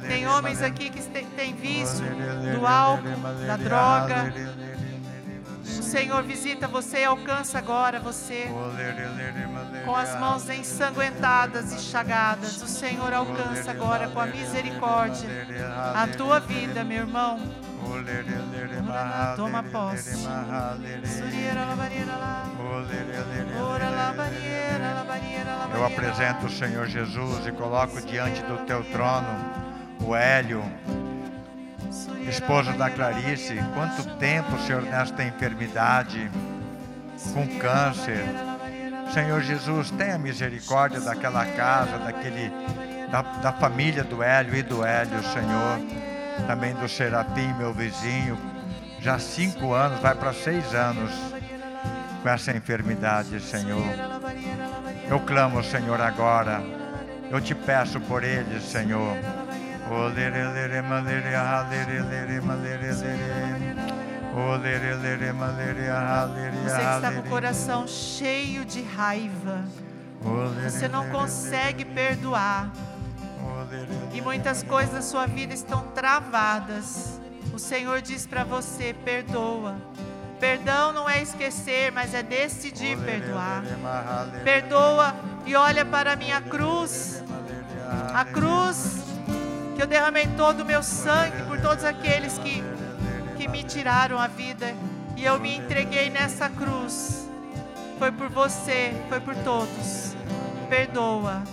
[0.06, 2.04] Tem homens aqui que têm vício
[2.58, 3.08] do álcool,
[3.46, 4.32] da droga.
[5.78, 8.48] O Senhor visita você e alcança agora você
[9.84, 12.62] com as mãos ensanguentadas e chagadas.
[12.62, 15.28] O Senhor alcança agora com a misericórdia
[15.94, 17.38] a tua vida, meu irmão.
[19.36, 20.26] Toma posse.
[25.74, 29.28] Eu apresento o Senhor Jesus e coloco diante do teu trono
[30.04, 30.62] o Hélio,
[32.28, 33.56] esposo da Clarice.
[33.74, 36.30] Quanto tempo, Senhor, nesta enfermidade,
[37.32, 38.24] com câncer.
[39.12, 42.52] Senhor Jesus, tenha misericórdia daquela casa, daquele,
[43.10, 46.08] da, da família do Hélio e do Hélio, Senhor
[46.46, 48.38] também do Serafim, meu vizinho,
[49.00, 51.10] já há cinco anos, vai para seis anos
[52.22, 53.84] com essa enfermidade, Senhor.
[55.08, 56.60] Eu clamo, Senhor, agora.
[57.30, 59.16] Eu te peço por eles, Senhor.
[66.62, 69.64] Você que está com o coração cheio de raiva.
[70.64, 72.70] Você não consegue perdoar
[74.12, 77.20] e muitas coisas na sua vida estão travadas.
[77.52, 79.76] O Senhor diz para você: perdoa.
[80.38, 83.62] Perdão não é esquecer, mas é decidir perdoar.
[84.44, 87.24] Perdoa e olha para a minha cruz.
[88.14, 89.07] A cruz
[89.78, 92.64] que eu derramei todo o meu sangue por todos aqueles que,
[93.36, 94.74] que me tiraram a vida.
[95.16, 97.28] E eu me entreguei nessa cruz.
[97.96, 100.16] Foi por você, foi por todos.
[100.68, 101.44] Perdoa.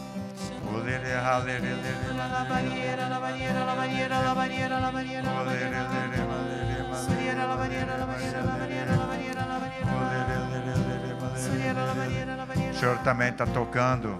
[12.71, 14.19] O Senhor também está tocando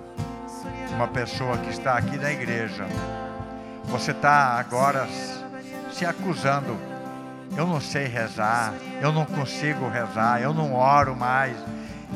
[0.94, 2.86] uma pessoa que está aqui na igreja.
[3.88, 5.08] Você está agora
[5.92, 6.78] se acusando.
[7.56, 11.56] Eu não sei rezar, eu não consigo rezar, eu não oro mais.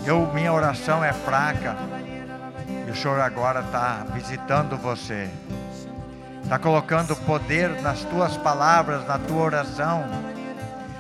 [0.06, 1.76] Eu, minha oração é fraca.
[2.88, 5.30] E o Senhor agora está visitando você,
[6.44, 10.06] está colocando poder nas tuas palavras, na tua oração,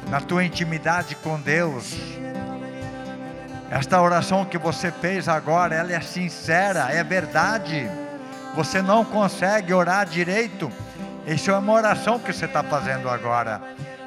[0.10, 1.98] na tua intimidade com Deus.
[3.72, 7.90] Esta oração que você fez agora, ela é sincera, é verdade.
[8.56, 10.72] Você não consegue orar direito.
[11.26, 13.62] Isso é uma oração que você está fazendo agora.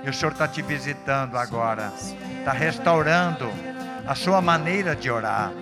[0.04, 1.92] E o Senhor está te visitando agora,
[2.38, 3.48] está restaurando
[4.06, 5.52] a sua maneira de orar.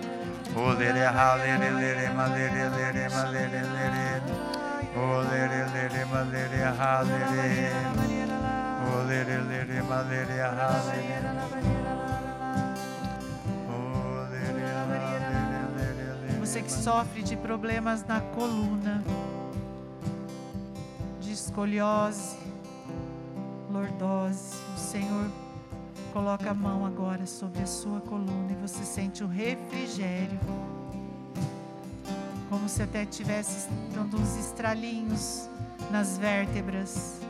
[16.51, 19.01] Você que sofre de problemas na coluna,
[21.21, 22.35] de escoliose,
[23.71, 25.31] lordose, o Senhor
[26.11, 30.37] Coloca a mão agora sobre a sua coluna e você sente o refrigério.
[32.49, 35.49] Como se até tivesse dando uns estralinhos
[35.89, 37.21] nas vértebras.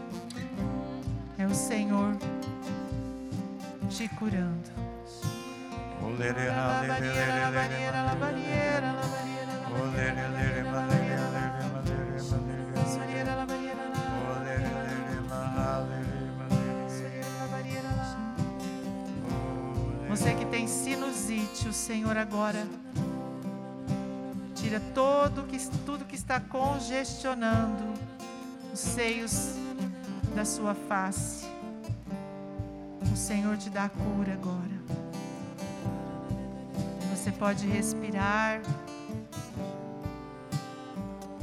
[1.37, 2.17] É o Senhor
[3.87, 4.80] te curando.
[20.09, 22.67] Você que tem sinusite, o Senhor agora
[24.55, 27.93] tira todo que, tudo que está congestionando
[28.73, 29.55] os seios
[30.35, 31.45] da sua face.
[33.11, 35.00] O Senhor te dá a cura agora.
[37.21, 38.61] Você pode respirar.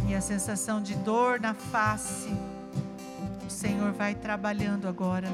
[0.08, 2.34] E a sensação de dor na face,
[3.46, 5.28] o Senhor vai trabalhando agora,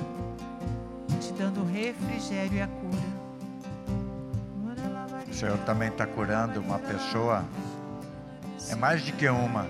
[1.18, 3.14] te dando o refrigério e a cura.
[5.26, 7.42] O Senhor também está curando uma pessoa,
[8.68, 9.66] é mais de que uma,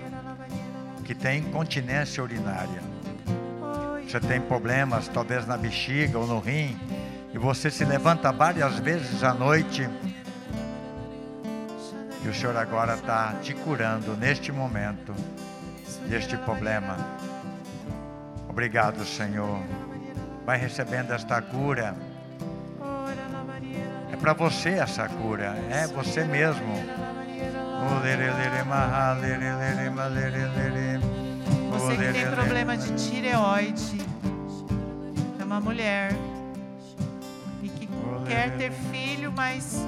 [1.05, 2.83] que tem incontinência urinária.
[4.09, 6.77] Você tem problemas, talvez na bexiga ou no rim,
[7.33, 9.89] e você se levanta várias vezes à noite.
[12.25, 15.15] E o Senhor agora está te curando neste momento,
[16.09, 16.97] deste problema.
[18.49, 19.61] Obrigado, Senhor.
[20.47, 21.95] Vai recebendo esta cura
[24.25, 26.75] para você essa cura, é você mesmo.
[31.71, 34.01] Você que tem problema de tireoide,
[35.39, 36.17] é uma mulher
[37.63, 37.87] e que
[38.27, 39.87] quer ter filho, mas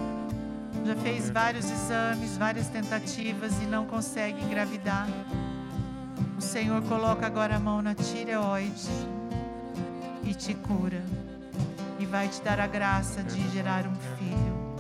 [0.87, 5.09] já fez vários exames, várias tentativas e não consegue engravidar.
[6.39, 8.89] O Senhor coloca agora a mão na tireoide
[10.23, 11.03] e te cura
[11.99, 14.77] e vai te dar a graça de gerar um filho.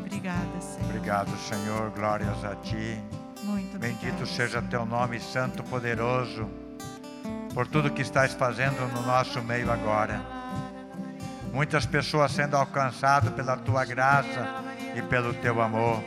[0.00, 0.88] Obrigada, Senhor.
[0.88, 1.90] Obrigado, Senhor.
[1.90, 2.98] Glórias a Ti.
[3.42, 6.48] Muito Bendito obrigada, seja Teu nome, Santo Poderoso,
[7.52, 10.18] por tudo que estás fazendo no nosso meio agora.
[11.52, 14.64] Muitas pessoas sendo alcançadas pela Tua graça
[14.94, 16.02] e pelo Teu amor.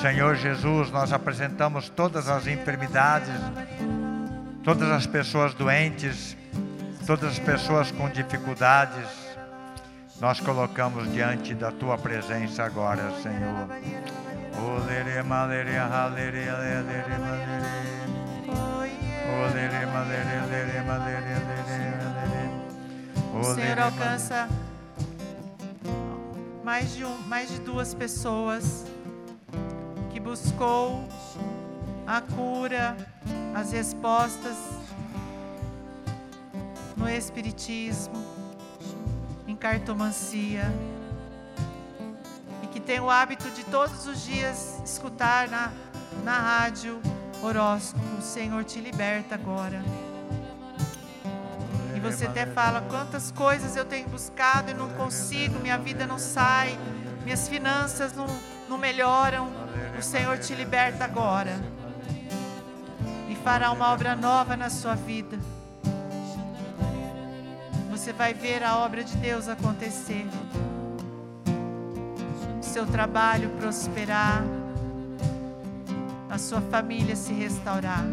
[0.00, 3.34] Senhor Jesus, nós apresentamos todas as enfermidades,
[4.62, 6.36] todas as pessoas doentes,
[7.06, 9.28] todas as pessoas com dificuldades
[10.20, 13.68] nós colocamos diante da tua presença agora, Senhor.
[23.32, 24.48] O Senhor alcança
[26.68, 28.84] mais de, um, mais de duas pessoas
[30.10, 31.02] que buscou
[32.06, 32.94] a cura,
[33.54, 34.54] as respostas
[36.94, 38.22] no Espiritismo
[39.58, 40.72] cartomancia
[42.62, 45.72] e que tem o hábito de todos os dias escutar na,
[46.22, 47.00] na rádio
[47.42, 49.82] horóscopo, o Senhor te liberta agora.
[51.98, 56.18] E você até fala quantas coisas eu tenho buscado e não consigo, minha vida não
[56.18, 56.78] sai,
[57.24, 58.26] minhas finanças não,
[58.68, 59.50] não melhoram.
[59.98, 61.58] O Senhor te liberta agora
[63.28, 65.36] e fará uma obra nova na sua vida
[67.98, 70.24] você vai ver a obra de Deus acontecer.
[72.62, 74.44] Seu trabalho prosperar,
[76.30, 78.04] a sua família se restaurar.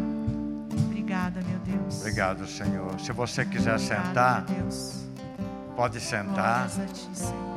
[1.86, 2.00] Deus.
[2.00, 3.00] Obrigado, Senhor.
[3.00, 4.44] Se você quiser sentar,
[5.74, 6.68] pode sentar.
[6.68, 7.08] Ti,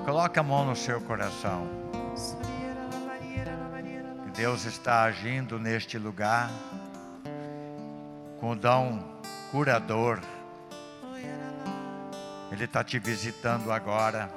[0.06, 1.68] Coloque a mão no seu coração.
[4.36, 6.50] Deus está agindo neste lugar
[8.40, 9.04] com o dom
[9.52, 10.22] curador
[12.52, 14.30] ele está te visitando agora.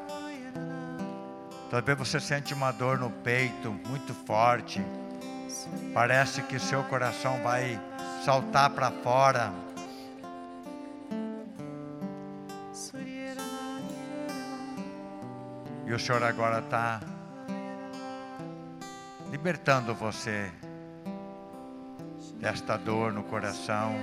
[1.70, 4.84] Talvez você sente uma dor no peito muito forte.
[5.94, 7.80] Parece que seu coração vai
[8.24, 9.52] saltar para fora.
[15.84, 17.00] E o Senhor agora está
[19.30, 20.50] libertando você
[22.38, 23.94] desta dor no coração.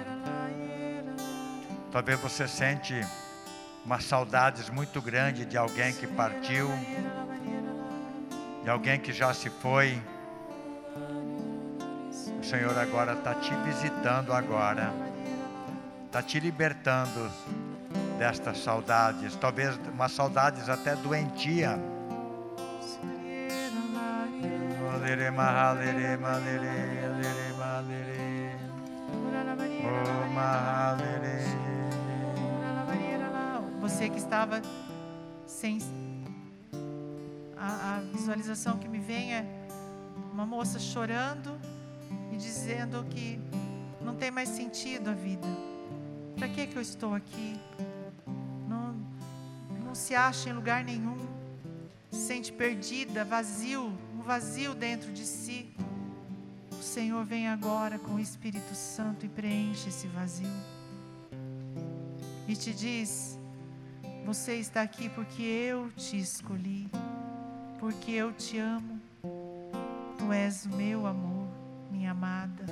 [1.92, 2.94] Talvez você sente
[3.86, 6.68] uma saudades muito grande de alguém que partiu,
[8.64, 10.02] de alguém que já se foi.
[12.40, 14.92] O Senhor agora está te visitando agora,
[16.08, 17.32] está te libertando
[18.20, 21.80] destas saudades, talvez uma saudades até doentia.
[33.82, 34.62] Você que estava
[35.48, 35.80] sem.
[37.58, 39.46] A, a visualização que me vem é
[40.32, 41.58] uma moça chorando
[42.32, 43.40] e dizendo que
[44.02, 45.48] não tem mais sentido a vida.
[46.38, 47.60] Para que, que eu estou aqui?
[50.00, 51.18] Se acha em lugar nenhum.
[52.10, 55.70] Se sente perdida, vazio, um vazio dentro de si.
[56.72, 60.47] O Senhor vem agora com o Espírito Santo e preenche esse vazio.
[62.47, 63.38] E te diz:
[64.26, 66.89] você está aqui porque eu te escolhi,
[67.78, 69.02] porque eu te amo.
[70.18, 71.50] Tu és o meu amor,
[71.91, 72.66] minha amada.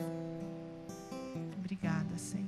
[1.57, 2.47] Obrigada, Senhor.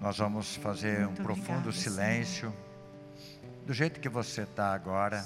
[0.00, 2.54] Nós vamos fazer Muito um profundo silêncio,
[3.66, 5.24] do jeito que você está agora.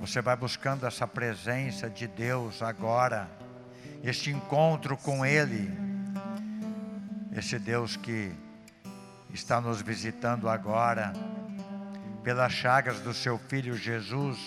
[0.00, 3.28] Você vai buscando essa presença de Deus agora,
[4.02, 5.70] este encontro com Ele,
[7.32, 8.32] esse Deus que
[9.32, 11.12] está nos visitando agora,
[12.22, 14.38] pelas chagas do seu Filho Jesus,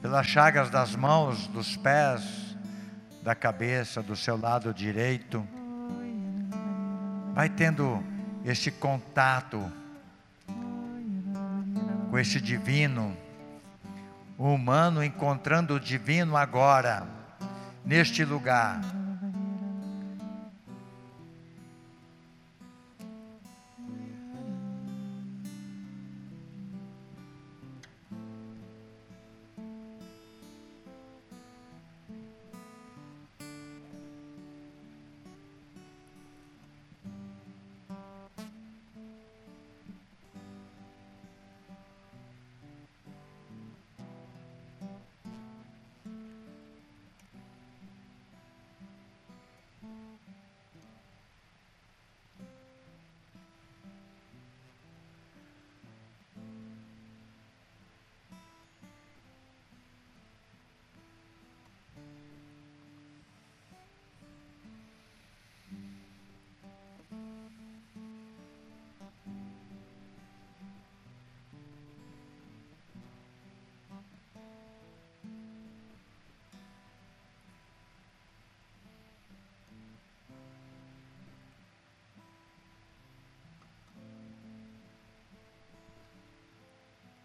[0.00, 2.56] pelas chagas das mãos, dos pés,
[3.22, 5.46] da cabeça, do seu lado direito.
[7.34, 8.02] Vai tendo
[8.44, 9.70] esse contato
[12.16, 13.14] com esse divino,
[14.38, 17.06] o humano encontrando o divino agora,
[17.84, 18.80] neste lugar.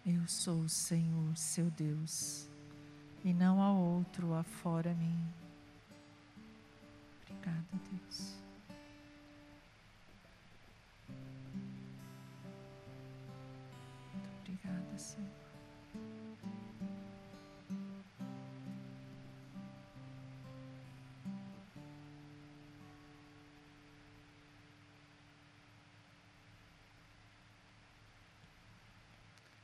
[0.04, 2.48] Eu sou o Senhor, seu Deus,
[3.24, 5.16] e não há outro afora mim.
[7.20, 8.34] Obrigada, Deus.
[14.12, 15.28] Muito obrigada, Senhor.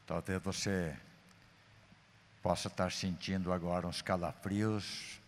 [0.08, 0.96] Talvez você
[2.42, 5.20] possa estar sentindo agora uns calafrios.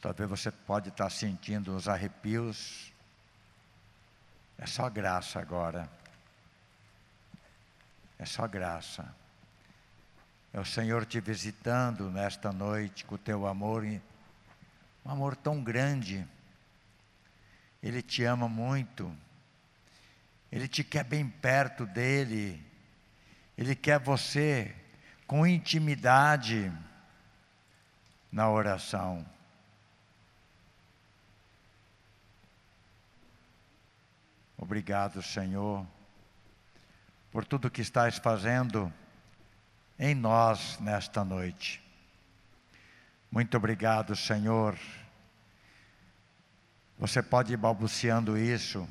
[0.00, 2.90] Talvez você pode estar sentindo uns arrepios.
[4.56, 5.86] É só graça agora.
[8.18, 9.14] É só graça.
[10.50, 16.26] É o Senhor te visitando nesta noite com o teu amor, um amor tão grande.
[17.82, 19.14] Ele te ama muito.
[20.50, 22.72] Ele te quer bem perto dele.
[23.56, 24.74] Ele quer você
[25.26, 26.72] com intimidade
[28.30, 29.24] na oração.
[34.56, 35.86] Obrigado, Senhor,
[37.30, 38.92] por tudo que estás fazendo
[39.98, 41.82] em nós nesta noite.
[43.30, 44.78] Muito obrigado, Senhor.
[46.98, 48.88] Você pode ir balbuciando isso.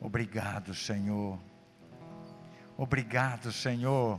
[0.00, 1.49] Obrigado, Senhor.
[2.82, 4.18] Obrigado, Senhor,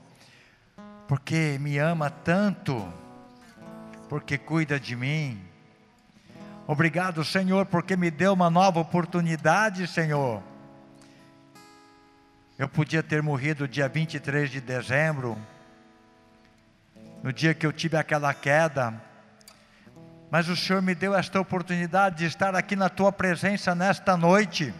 [1.07, 2.87] porque me ama tanto,
[4.07, 5.43] porque cuida de mim.
[6.67, 10.43] Obrigado, Senhor, porque me deu uma nova oportunidade, Senhor.
[12.55, 15.35] Eu podia ter morrido dia 23 de dezembro,
[17.23, 18.93] no dia que eu tive aquela queda,
[20.29, 24.71] mas o Senhor me deu esta oportunidade de estar aqui na tua presença nesta noite,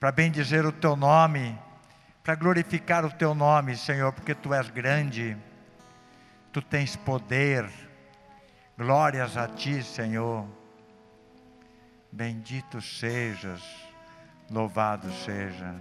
[0.00, 1.56] para bendizer o teu nome
[2.26, 5.36] para glorificar o teu nome, Senhor, porque tu és grande,
[6.52, 7.70] tu tens poder.
[8.76, 10.44] Glórias a ti, Senhor.
[12.10, 13.62] Bendito sejas,
[14.50, 15.76] louvado seja.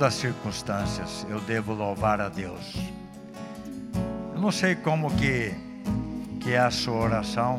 [0.00, 2.74] Todas as circunstâncias eu devo louvar a Deus.
[4.32, 5.54] Eu não sei como que,
[6.40, 7.58] que é a sua oração.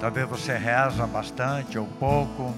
[0.00, 2.54] Talvez você reza bastante ou pouco.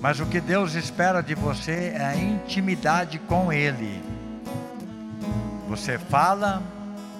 [0.00, 4.02] Mas o que Deus espera de você é a intimidade com Ele.
[5.68, 6.60] Você fala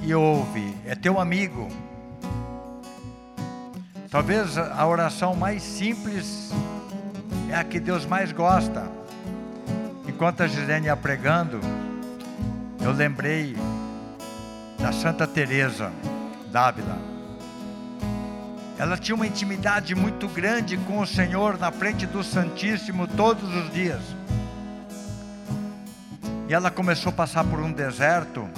[0.03, 1.69] e ouve, é teu amigo.
[4.11, 6.51] Talvez a oração mais simples
[7.49, 8.96] é a que Deus mais gosta.
[10.17, 11.61] Enquanto a Gisele ia pregando,
[12.81, 13.55] eu lembrei
[14.79, 15.93] da Santa Teresa
[16.51, 16.97] d'Ávila.
[18.79, 23.71] Ela tinha uma intimidade muito grande com o Senhor na frente do Santíssimo todos os
[23.75, 24.01] dias.
[26.49, 28.49] E ela começou a passar por um deserto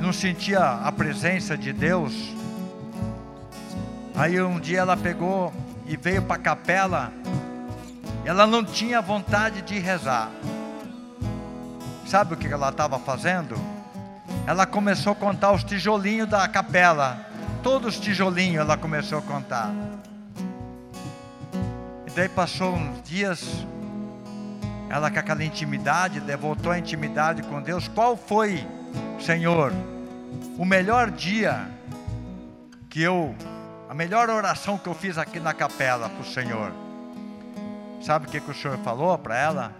[0.00, 2.34] não sentia a presença de Deus.
[4.16, 5.52] Aí um dia ela pegou
[5.86, 7.12] e veio para a capela.
[8.28, 10.30] Ela não tinha vontade de rezar.
[12.06, 13.56] Sabe o que ela estava fazendo?
[14.46, 17.26] Ela começou a contar os tijolinhos da capela.
[17.62, 19.72] Todos os tijolinhos ela começou a contar.
[22.06, 23.64] E daí passou uns dias,
[24.90, 27.88] ela com aquela intimidade, voltou a intimidade com Deus.
[27.88, 28.68] Qual foi,
[29.18, 29.72] Senhor,
[30.58, 31.66] o melhor dia
[32.90, 33.34] que eu,
[33.88, 36.87] a melhor oração que eu fiz aqui na capela para o Senhor?
[38.00, 39.72] Sabe o que, que o Senhor falou para ela?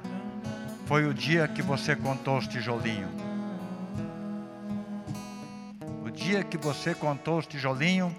[0.87, 3.11] Foi o dia que você contou os tijolinhos.
[6.05, 8.13] O dia que você contou os tijolinhos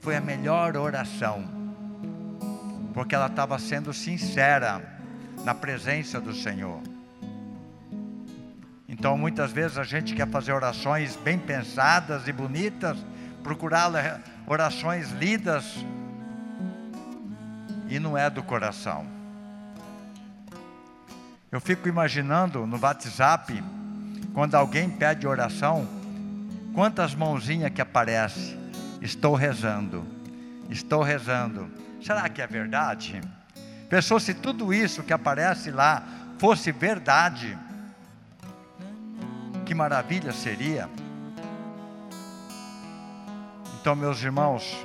[0.00, 1.44] foi a melhor oração.
[2.94, 4.80] Porque ela estava sendo sincera
[5.44, 6.80] na presença do Senhor.
[8.88, 12.96] Então, muitas vezes a gente quer fazer orações bem pensadas e bonitas,
[13.42, 15.84] procurar orações lidas,
[17.88, 19.13] e não é do coração.
[21.54, 23.62] Eu fico imaginando no WhatsApp,
[24.32, 25.86] quando alguém pede oração,
[26.74, 28.58] quantas mãozinhas que aparece.
[29.00, 30.04] Estou rezando,
[30.68, 31.70] estou rezando.
[32.02, 33.20] Será que é verdade?
[33.88, 36.02] Pensou se tudo isso que aparece lá
[36.40, 37.56] fosse verdade,
[39.64, 40.90] que maravilha seria.
[43.80, 44.76] Então, meus irmãos,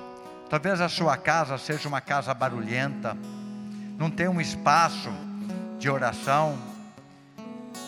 [0.52, 3.18] talvez a sua casa seja uma casa barulhenta,
[3.98, 5.10] não tem um espaço
[5.80, 6.58] de oração,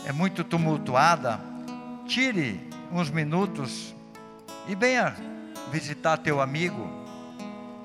[0.06, 1.39] é muito tumultuada.
[2.08, 2.60] Tire
[2.92, 3.94] uns minutos
[4.68, 5.14] e venha
[5.72, 6.89] visitar teu amigo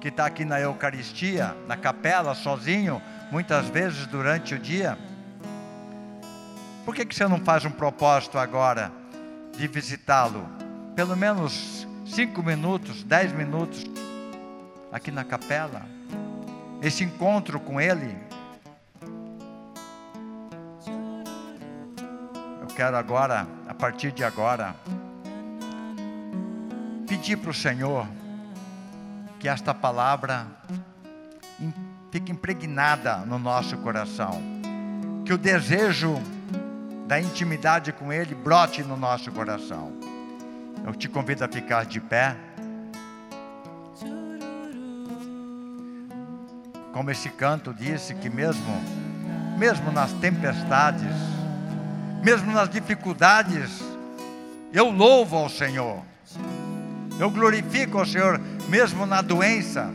[0.00, 4.96] que está aqui na Eucaristia, na capela, sozinho, muitas vezes durante o dia.
[6.84, 8.92] Por que, que você não faz um propósito agora
[9.56, 10.46] de visitá-lo?
[10.94, 13.84] Pelo menos cinco minutos, dez minutos
[14.92, 15.82] aqui na capela.
[16.80, 18.25] Esse encontro com ele.
[22.76, 24.76] Quero agora, a partir de agora,
[27.08, 28.06] pedir para o Senhor
[29.40, 30.46] que esta palavra
[32.12, 34.42] fique impregnada no nosso coração.
[35.24, 36.20] Que o desejo
[37.06, 39.90] da intimidade com Ele brote no nosso coração.
[40.84, 42.36] Eu te convido a ficar de pé.
[46.92, 48.82] Como esse canto disse que mesmo
[49.56, 51.35] mesmo nas tempestades,
[52.26, 53.80] mesmo nas dificuldades,
[54.72, 56.02] eu louvo ao Senhor.
[57.20, 59.88] Eu glorifico ao Senhor mesmo na doença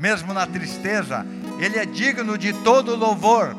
[0.00, 1.26] mesmo na tristeza,
[1.58, 3.54] Ele é digno de todo louvor.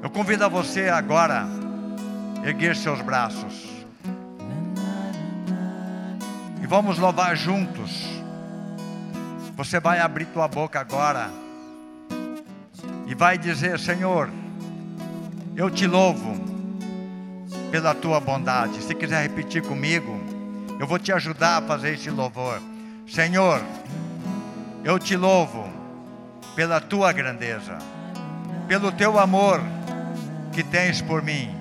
[0.00, 1.44] Eu convido a você agora
[2.40, 3.66] a erguer seus braços.
[6.62, 8.06] E vamos louvar juntos.
[9.56, 11.28] Você vai abrir tua boca agora
[13.08, 14.30] e vai dizer: Senhor,
[15.56, 16.36] eu te louvo
[17.70, 18.82] pela tua bondade.
[18.82, 20.20] Se quiser repetir comigo,
[20.78, 22.60] eu vou te ajudar a fazer esse louvor.
[23.08, 23.62] Senhor,
[24.84, 25.66] eu te louvo
[26.54, 27.78] pela tua grandeza,
[28.68, 29.62] pelo teu amor
[30.52, 31.54] que tens por mim.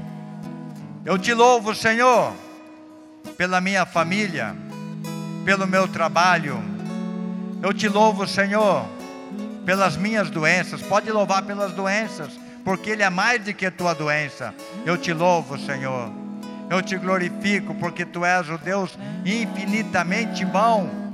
[1.05, 2.33] Eu te louvo, Senhor,
[3.37, 4.55] pela minha família,
[5.45, 6.61] pelo meu trabalho.
[7.61, 8.85] Eu te louvo, Senhor,
[9.65, 10.81] pelas minhas doenças.
[10.81, 14.53] Pode louvar pelas doenças, porque Ele é mais do que a tua doença.
[14.85, 16.11] Eu te louvo, Senhor.
[16.69, 21.05] Eu te glorifico, porque tu és o Deus infinitamente bom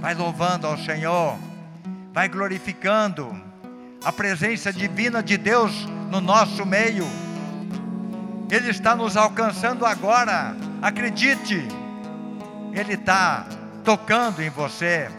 [0.00, 1.36] Vai louvando ao Senhor,
[2.10, 3.38] vai glorificando
[4.02, 7.06] a presença divina de Deus no nosso meio.
[8.50, 11.68] Ele está nos alcançando agora, acredite,
[12.72, 13.46] Ele está
[13.84, 15.10] tocando em você,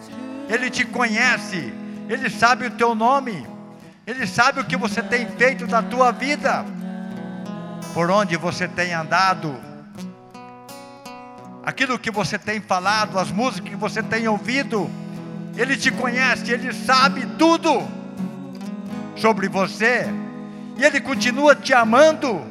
[0.50, 1.72] Ele te conhece,
[2.10, 3.46] Ele sabe o teu nome,
[4.12, 6.66] Ele sabe o que você tem feito da tua vida,
[7.94, 9.58] por onde você tem andado,
[11.64, 14.92] aquilo que você tem falado, as músicas que você tem ouvido.
[15.56, 17.88] Ele te conhece, ele sabe tudo
[19.16, 20.06] sobre você,
[20.78, 22.42] e ele continua te amando.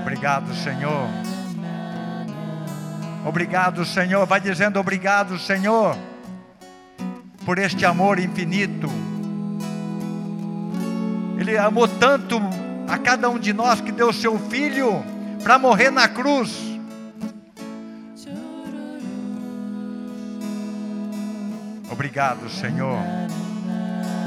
[0.00, 1.06] Obrigado, Senhor.
[3.24, 4.26] Obrigado, Senhor.
[4.26, 5.96] Vai dizendo obrigado, Senhor,
[7.44, 8.88] por este amor infinito.
[11.38, 12.40] Ele amou tanto
[12.88, 15.04] a cada um de nós que deu seu filho
[15.42, 16.70] para morrer na cruz.
[21.90, 22.98] Obrigado, Senhor,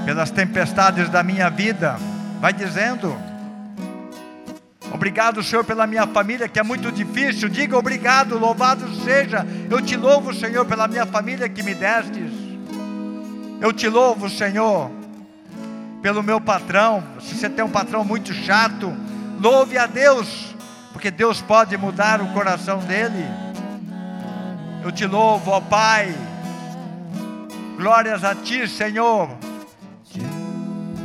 [0.05, 1.97] pelas tempestades da minha vida.
[2.39, 3.32] Vai dizendo.
[4.93, 7.49] Obrigado, Senhor, pela minha família, que é muito difícil.
[7.49, 9.45] Diga obrigado, louvado seja.
[9.67, 12.31] Eu te louvo, Senhor, pela minha família que me destes.
[13.59, 14.91] Eu te louvo, Senhor,
[15.99, 17.03] pelo meu patrão.
[17.19, 18.95] Se você tem um patrão muito chato,
[19.41, 20.55] louve a Deus,
[20.91, 23.25] porque Deus pode mudar o coração dele.
[24.83, 26.13] Eu te louvo, ó Pai.
[27.77, 29.27] Glórias a ti, Senhor.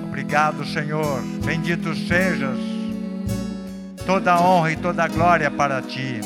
[0.08, 1.22] Obrigado, Senhor.
[1.42, 2.67] Bendito sejas
[4.08, 6.18] toda honra e toda glória para ti.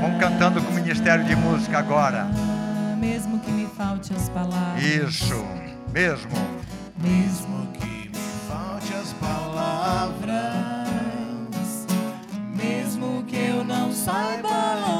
[0.00, 2.26] Vamos cantando com o Ministério de Música agora.
[2.98, 4.82] Mesmo que me falte as palavras.
[4.82, 5.44] Isso,
[5.92, 6.30] mesmo.
[6.96, 10.32] Mesmo que me falte as palavras,
[12.56, 14.91] mesmo que eu não saiba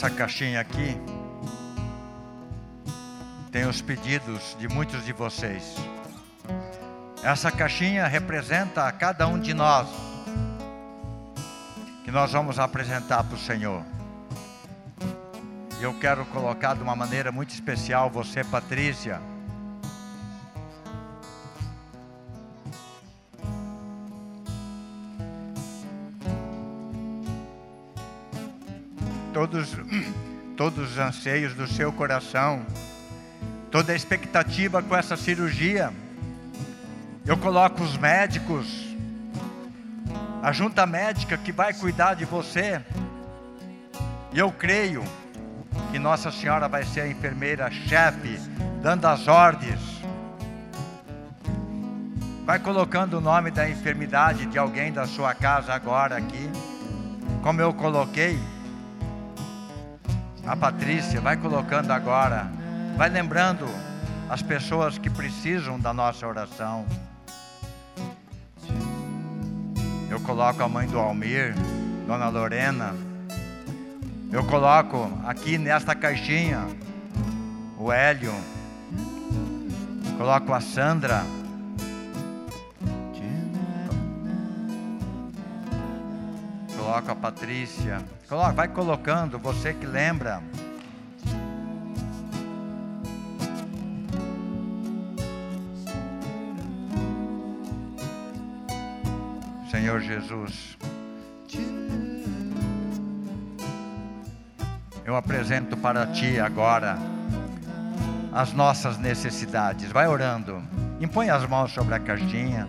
[0.00, 0.96] Nessa caixinha aqui
[3.50, 5.74] tem os pedidos de muitos de vocês.
[7.20, 9.88] Essa caixinha representa a cada um de nós
[12.04, 13.82] que nós vamos apresentar para o Senhor.
[15.80, 19.20] E eu quero colocar de uma maneira muito especial você, Patrícia.
[29.38, 29.76] Todos,
[30.56, 32.66] todos os anseios do seu coração,
[33.70, 35.92] toda a expectativa com essa cirurgia.
[37.24, 38.66] Eu coloco os médicos,
[40.42, 42.82] a junta médica que vai cuidar de você.
[44.32, 45.04] E eu creio
[45.92, 48.40] que Nossa Senhora vai ser a enfermeira chefe,
[48.82, 50.02] dando as ordens.
[52.44, 56.50] Vai colocando o nome da enfermidade de alguém da sua casa agora aqui,
[57.40, 58.36] como eu coloquei.
[60.48, 62.50] A Patrícia vai colocando agora,
[62.96, 63.66] vai lembrando
[64.30, 66.86] as pessoas que precisam da nossa oração.
[70.08, 71.54] Eu coloco a mãe do Almir,
[72.06, 72.94] Dona Lorena.
[74.32, 76.66] Eu coloco aqui nesta caixinha
[77.78, 78.32] o Hélio.
[80.16, 81.26] Coloco a Sandra.
[86.74, 88.17] Coloco a Patrícia.
[88.28, 90.42] Vai colocando, você que lembra.
[99.70, 100.76] Senhor Jesus,
[105.06, 106.98] eu apresento para Ti agora
[108.30, 109.90] as nossas necessidades.
[109.90, 110.62] Vai orando.
[111.00, 112.68] Impõe as mãos sobre a caixinha.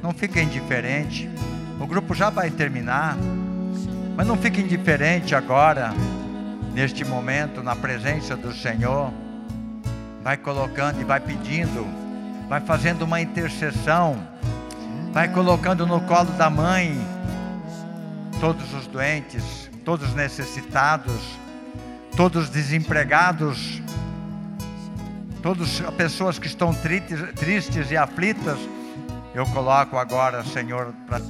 [0.00, 1.28] Não fica indiferente.
[1.80, 3.16] O grupo já vai terminar.
[4.16, 5.92] Mas não fique indiferente agora,
[6.74, 9.12] neste momento, na presença do Senhor.
[10.22, 11.86] Vai colocando e vai pedindo,
[12.48, 14.22] vai fazendo uma intercessão,
[15.12, 16.96] vai colocando no colo da mãe
[18.38, 21.38] todos os doentes, todos os necessitados,
[22.16, 23.82] todos os desempregados,
[25.42, 28.58] todas as pessoas que estão tristes, tristes e aflitas.
[29.34, 31.20] Eu coloco agora, Senhor, pra,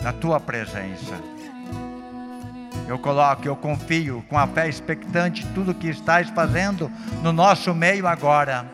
[0.00, 1.37] na tua presença.
[2.88, 6.90] Eu coloco, eu confio com a fé expectante tudo que estás fazendo
[7.22, 8.64] no nosso meio agora.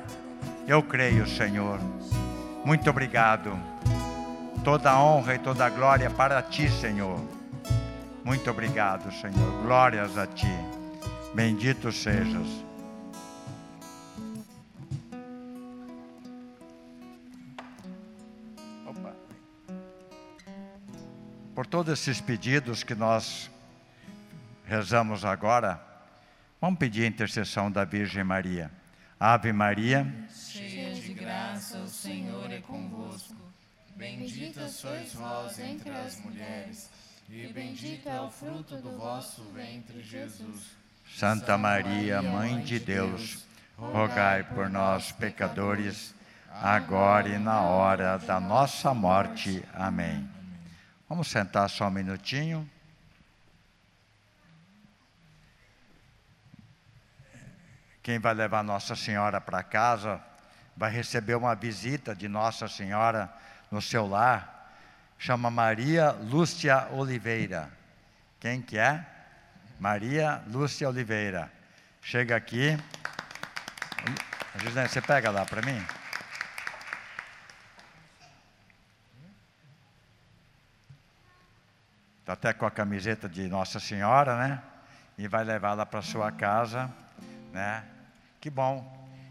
[0.69, 1.81] Eu creio, Senhor.
[2.65, 3.59] Muito obrigado.
[4.63, 7.21] Toda a honra e toda a glória para ti, Senhor.
[8.23, 9.63] Muito obrigado, Senhor.
[9.65, 10.47] Glórias a ti.
[11.35, 12.47] Bendito sejas.
[21.53, 23.51] Por todos esses pedidos que nós
[24.67, 25.81] rezamos agora,
[26.61, 28.71] vamos pedir a intercessão da Virgem Maria.
[29.19, 33.35] Ave Maria, cheia de graça, o Senhor é convosco.
[33.97, 36.91] Bendita sois vós entre as mulheres,
[37.29, 40.77] e bendito é o fruto do vosso ventre, Jesus.
[41.17, 43.47] Santa Maria, Mãe de Deus,
[43.77, 46.15] rogai por nós, pecadores,
[46.51, 49.63] agora e na hora da nossa morte.
[49.73, 50.29] Amém.
[51.09, 52.69] Vamos sentar só um minutinho.
[58.05, 60.21] Quem vai levar Nossa Senhora para casa
[60.77, 63.33] vai receber uma visita de Nossa Senhora
[63.71, 64.77] no seu lar.
[65.19, 67.73] Chama Maria Lúcia Oliveira.
[68.39, 69.03] Quem que é?
[69.81, 71.51] Maria Lúcia Oliveira.
[72.03, 72.77] Chega aqui.
[74.57, 75.83] José, você pega lá para mim?
[82.21, 84.63] Está até com a camiseta de Nossa Senhora, né?
[85.17, 86.93] E vai levá-la para sua casa,
[87.51, 87.83] né?
[88.45, 88.85] Que bom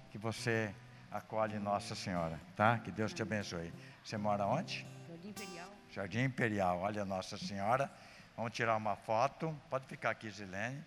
[0.09, 0.73] que você
[1.11, 2.79] acolhe Nossa Senhora, tá?
[2.79, 3.71] Que Deus te abençoe.
[4.03, 4.87] Você mora onde?
[5.07, 5.69] Jardim Imperial.
[5.91, 6.79] Jardim Imperial.
[6.79, 7.91] Olha Nossa Senhora.
[8.35, 9.55] Vamos tirar uma foto.
[9.69, 10.83] Pode ficar aqui, Zilene.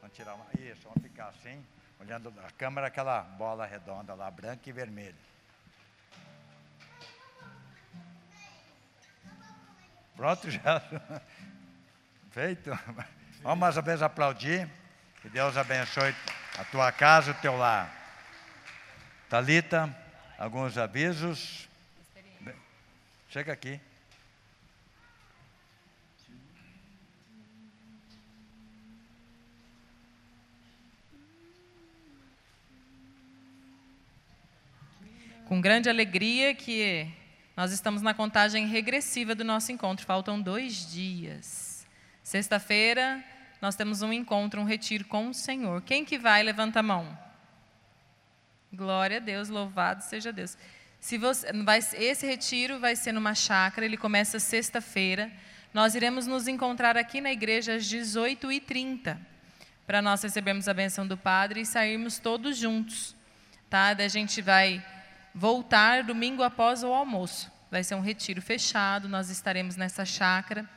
[0.00, 0.46] Vamos tirar uma.
[0.58, 1.62] Isso, vamos ficar assim,
[2.00, 5.14] olhando a câmera, aquela bola redonda lá, branca e vermelha.
[10.16, 10.82] Pronto, já.
[12.30, 12.70] Feito.
[13.42, 14.66] Vamos mais uma vez aplaudir.
[15.20, 16.14] Que Deus abençoe
[16.58, 17.94] a tua casa, o teu lar.
[19.28, 19.96] Talita,
[20.36, 21.68] alguns avisos.
[23.28, 23.80] Chega aqui.
[35.46, 37.08] Com grande alegria que
[37.56, 40.04] nós estamos na contagem regressiva do nosso encontro.
[40.04, 41.86] Faltam dois dias.
[42.24, 43.24] Sexta-feira
[43.60, 45.82] nós temos um encontro, um retiro com o Senhor.
[45.82, 46.42] Quem que vai?
[46.42, 47.18] Levanta a mão.
[48.72, 50.56] Glória a Deus, louvado seja Deus.
[51.00, 55.30] Se você, vai, esse retiro vai ser numa chácara, ele começa sexta-feira.
[55.72, 59.18] Nós iremos nos encontrar aqui na igreja às 18h30,
[59.86, 63.16] para nós recebermos a benção do Padre e sairmos todos juntos.
[63.68, 63.94] Tá?
[63.94, 64.84] Daí a gente vai
[65.34, 67.50] voltar domingo após o almoço.
[67.70, 70.68] Vai ser um retiro fechado, nós estaremos nessa chácara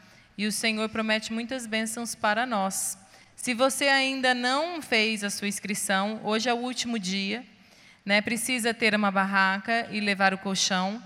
[0.42, 2.98] e o Senhor promete muitas bênçãos para nós.
[3.36, 7.46] Se você ainda não fez a sua inscrição, hoje é o último dia,
[8.04, 8.22] né?
[8.22, 11.00] Precisa ter uma barraca e levar o colchão,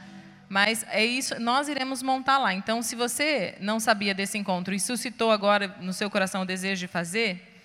[0.48, 2.54] mas é isso, nós iremos montar lá.
[2.54, 6.80] Então, se você não sabia desse encontro e suscitou agora no seu coração o desejo
[6.80, 7.62] de fazer,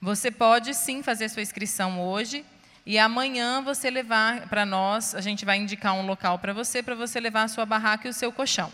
[0.00, 2.44] você pode sim fazer sua inscrição hoje
[2.84, 6.96] e amanhã você levar para nós, a gente vai indicar um local para você, para
[6.96, 8.72] você levar a sua barraca e o seu colchão.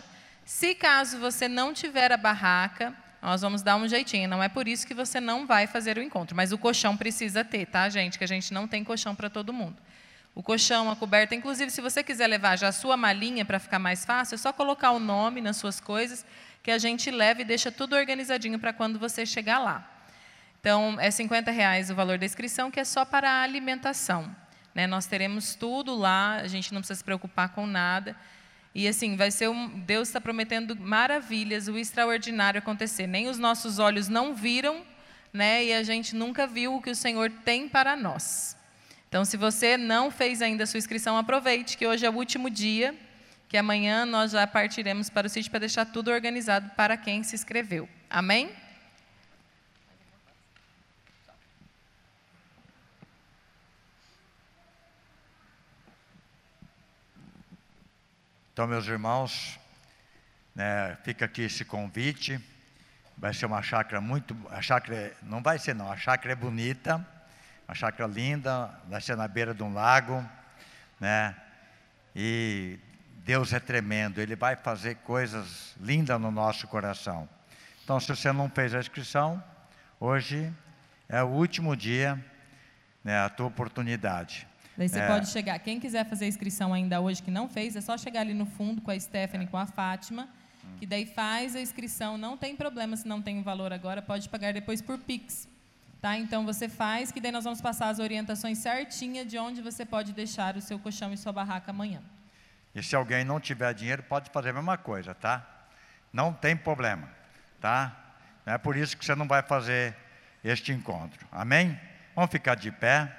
[0.53, 4.27] Se caso você não tiver a barraca, nós vamos dar um jeitinho.
[4.27, 7.43] Não é por isso que você não vai fazer o encontro, mas o colchão precisa
[7.43, 8.17] ter, tá, gente?
[8.17, 9.77] Que a gente não tem colchão para todo mundo.
[10.35, 13.79] O colchão, a coberta, inclusive, se você quiser levar já a sua malinha para ficar
[13.79, 16.25] mais fácil, é só colocar o nome nas suas coisas,
[16.61, 19.89] que a gente leva e deixa tudo organizadinho para quando você chegar lá.
[20.59, 24.35] Então, é 50 reais o valor da inscrição, que é só para a alimentação.
[24.75, 24.85] Né?
[24.85, 28.17] Nós teremos tudo lá, a gente não precisa se preocupar com nada.
[28.73, 33.05] E assim, vai ser um, Deus está prometendo maravilhas, o extraordinário acontecer.
[33.05, 34.81] Nem os nossos olhos não viram,
[35.33, 35.65] né?
[35.65, 38.55] E a gente nunca viu o que o Senhor tem para nós.
[39.09, 42.49] Então, se você não fez ainda a sua inscrição, aproveite que hoje é o último
[42.49, 42.95] dia,
[43.49, 47.35] que amanhã nós já partiremos para o sítio para deixar tudo organizado para quem se
[47.35, 47.89] inscreveu.
[48.09, 48.49] Amém?
[58.53, 59.57] Então, meus irmãos,
[60.53, 62.37] né, fica aqui esse convite.
[63.17, 64.35] Vai ser uma chácara muito.
[64.49, 65.89] A chácara não vai ser, não.
[65.89, 67.05] A chácara é bonita,
[67.65, 70.27] uma chácara linda, vai ser na beira de um lago,
[70.99, 71.33] né?
[72.13, 72.77] E
[73.23, 77.29] Deus é tremendo, Ele vai fazer coisas lindas no nosso coração.
[77.85, 79.41] Então, se você não fez a inscrição,
[79.97, 80.51] hoje
[81.07, 82.21] é o último dia,
[83.01, 84.45] né, a tua oportunidade.
[84.77, 85.07] Daí você É.
[85.07, 85.59] pode chegar.
[85.59, 88.45] Quem quiser fazer a inscrição ainda hoje que não fez, é só chegar ali no
[88.45, 90.29] fundo com a Stephanie, com a Fátima,
[90.79, 92.17] que daí faz a inscrição.
[92.17, 95.47] Não tem problema se não tem o valor agora, pode pagar depois por Pix.
[96.01, 96.17] Tá?
[96.17, 100.13] Então você faz, que daí nós vamos passar as orientações certinha de onde você pode
[100.13, 102.01] deixar o seu colchão e sua barraca amanhã.
[102.73, 105.45] E se alguém não tiver dinheiro, pode fazer a mesma coisa, tá?
[106.11, 107.07] Não tem problema,
[107.59, 107.95] tá?
[108.45, 109.95] É por isso que você não vai fazer
[110.43, 111.27] este encontro.
[111.31, 111.79] Amém?
[112.15, 113.15] Vamos ficar de pé.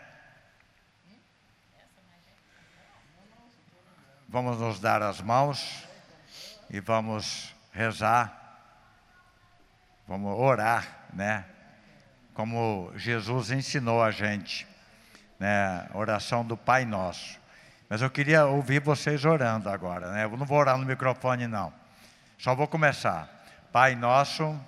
[4.33, 5.87] Vamos nos dar as mãos
[6.71, 8.33] e vamos rezar.
[10.09, 11.45] Vamos orar, né?
[12.33, 14.67] Como Jesus ensinou a gente,
[15.39, 15.87] né?
[15.93, 17.39] Oração do Pai Nosso.
[17.91, 20.25] Mas eu queria ouvir vocês orando agora, né?
[20.25, 21.71] Eu não vou orar no microfone, não.
[22.39, 23.29] Só vou começar.
[23.71, 24.59] Pai nosso,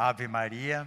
[0.00, 0.86] Ave Maria.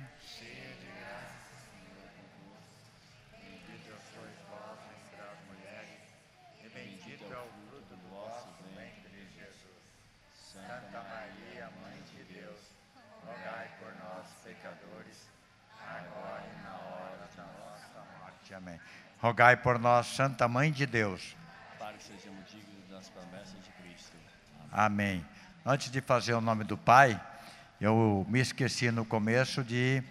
[6.74, 9.76] Bendito é o fruto do vosso ventre, Jesus.
[10.54, 12.58] Santa Maria, Mãe de Deus,
[13.26, 15.28] rogai por nós, pecadores,
[15.78, 18.54] agora e na hora da nossa morte.
[18.54, 18.80] Amém.
[19.20, 21.36] Rogai por nós, Santa Mãe de Deus.
[21.78, 24.16] Para que sejamos dignos das promessas de Cristo.
[24.72, 25.26] Amém.
[25.66, 27.22] Antes de fazer o nome do Pai,
[27.82, 30.04] eu me esqueci no começo de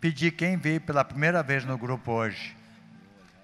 [0.00, 2.56] pedir quem veio pela primeira vez no grupo hoje.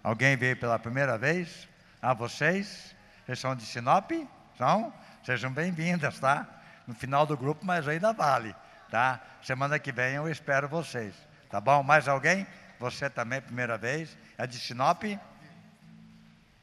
[0.02, 1.68] Alguém veio pela primeira vez?
[2.02, 2.92] Ah, vocês?
[3.24, 4.10] Vocês são de Sinop?
[4.56, 4.92] São?
[5.24, 6.44] Sejam bem-vindas, tá?
[6.88, 8.52] No final do grupo, mas ainda vale,
[8.90, 9.20] tá?
[9.44, 11.14] Semana que vem eu espero vocês,
[11.48, 11.80] tá bom?
[11.84, 12.48] Mais alguém?
[12.80, 14.16] Você também, primeira vez?
[14.36, 15.04] É de Sinop?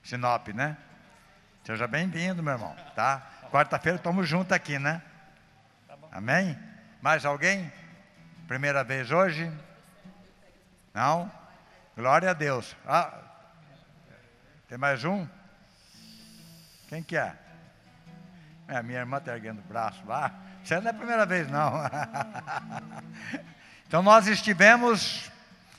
[0.03, 0.75] Sinop, né?
[1.63, 3.25] Seja bem-vindo, meu irmão, tá?
[3.49, 5.01] Quarta-feira estamos juntos aqui, né?
[6.11, 6.74] Amém?
[7.05, 7.71] Mais alguém?
[8.47, 9.51] Primeira vez hoje?
[10.91, 11.31] Não?
[11.95, 12.75] Glória a Deus.
[12.83, 13.13] Ah,
[14.67, 15.27] tem mais um?
[16.89, 17.35] Quem que é?
[18.67, 20.33] É, minha irmã está erguendo o braço lá.
[20.63, 21.73] Você não é a primeira vez, não.
[23.85, 25.29] então nós estivemos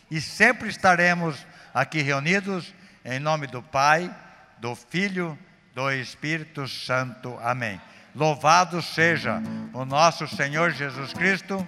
[0.09, 2.73] e sempre estaremos aqui reunidos
[3.05, 4.15] em nome do Pai,
[4.59, 5.37] do Filho,
[5.75, 7.37] do Espírito Santo.
[7.43, 7.81] Amém.
[8.17, 9.43] Louvado seja
[9.75, 11.65] o nosso Senhor Jesus Cristo.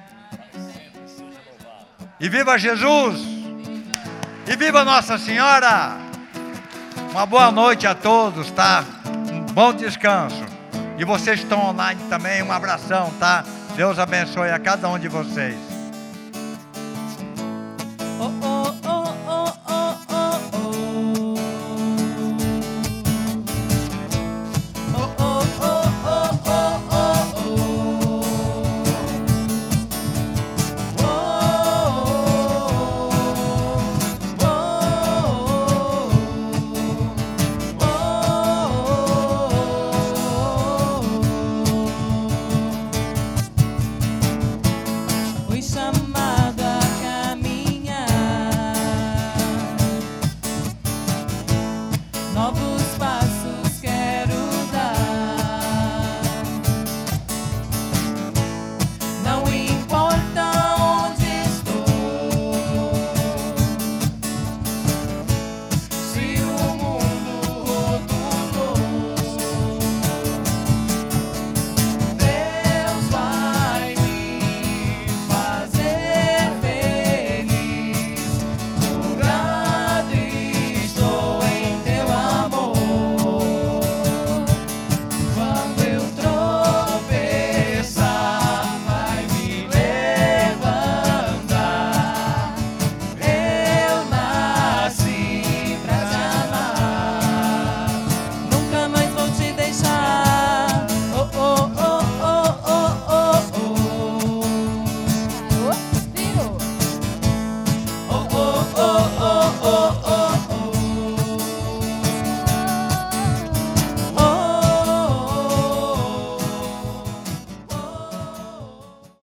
[2.19, 3.21] E viva Jesus!
[4.47, 5.99] E viva Nossa Senhora!
[7.11, 8.83] Uma boa noite a todos, tá?
[9.31, 10.43] Um bom descanso.
[10.97, 13.45] E vocês estão online também, um abração, tá?
[13.77, 15.68] Deus abençoe a cada um de vocês.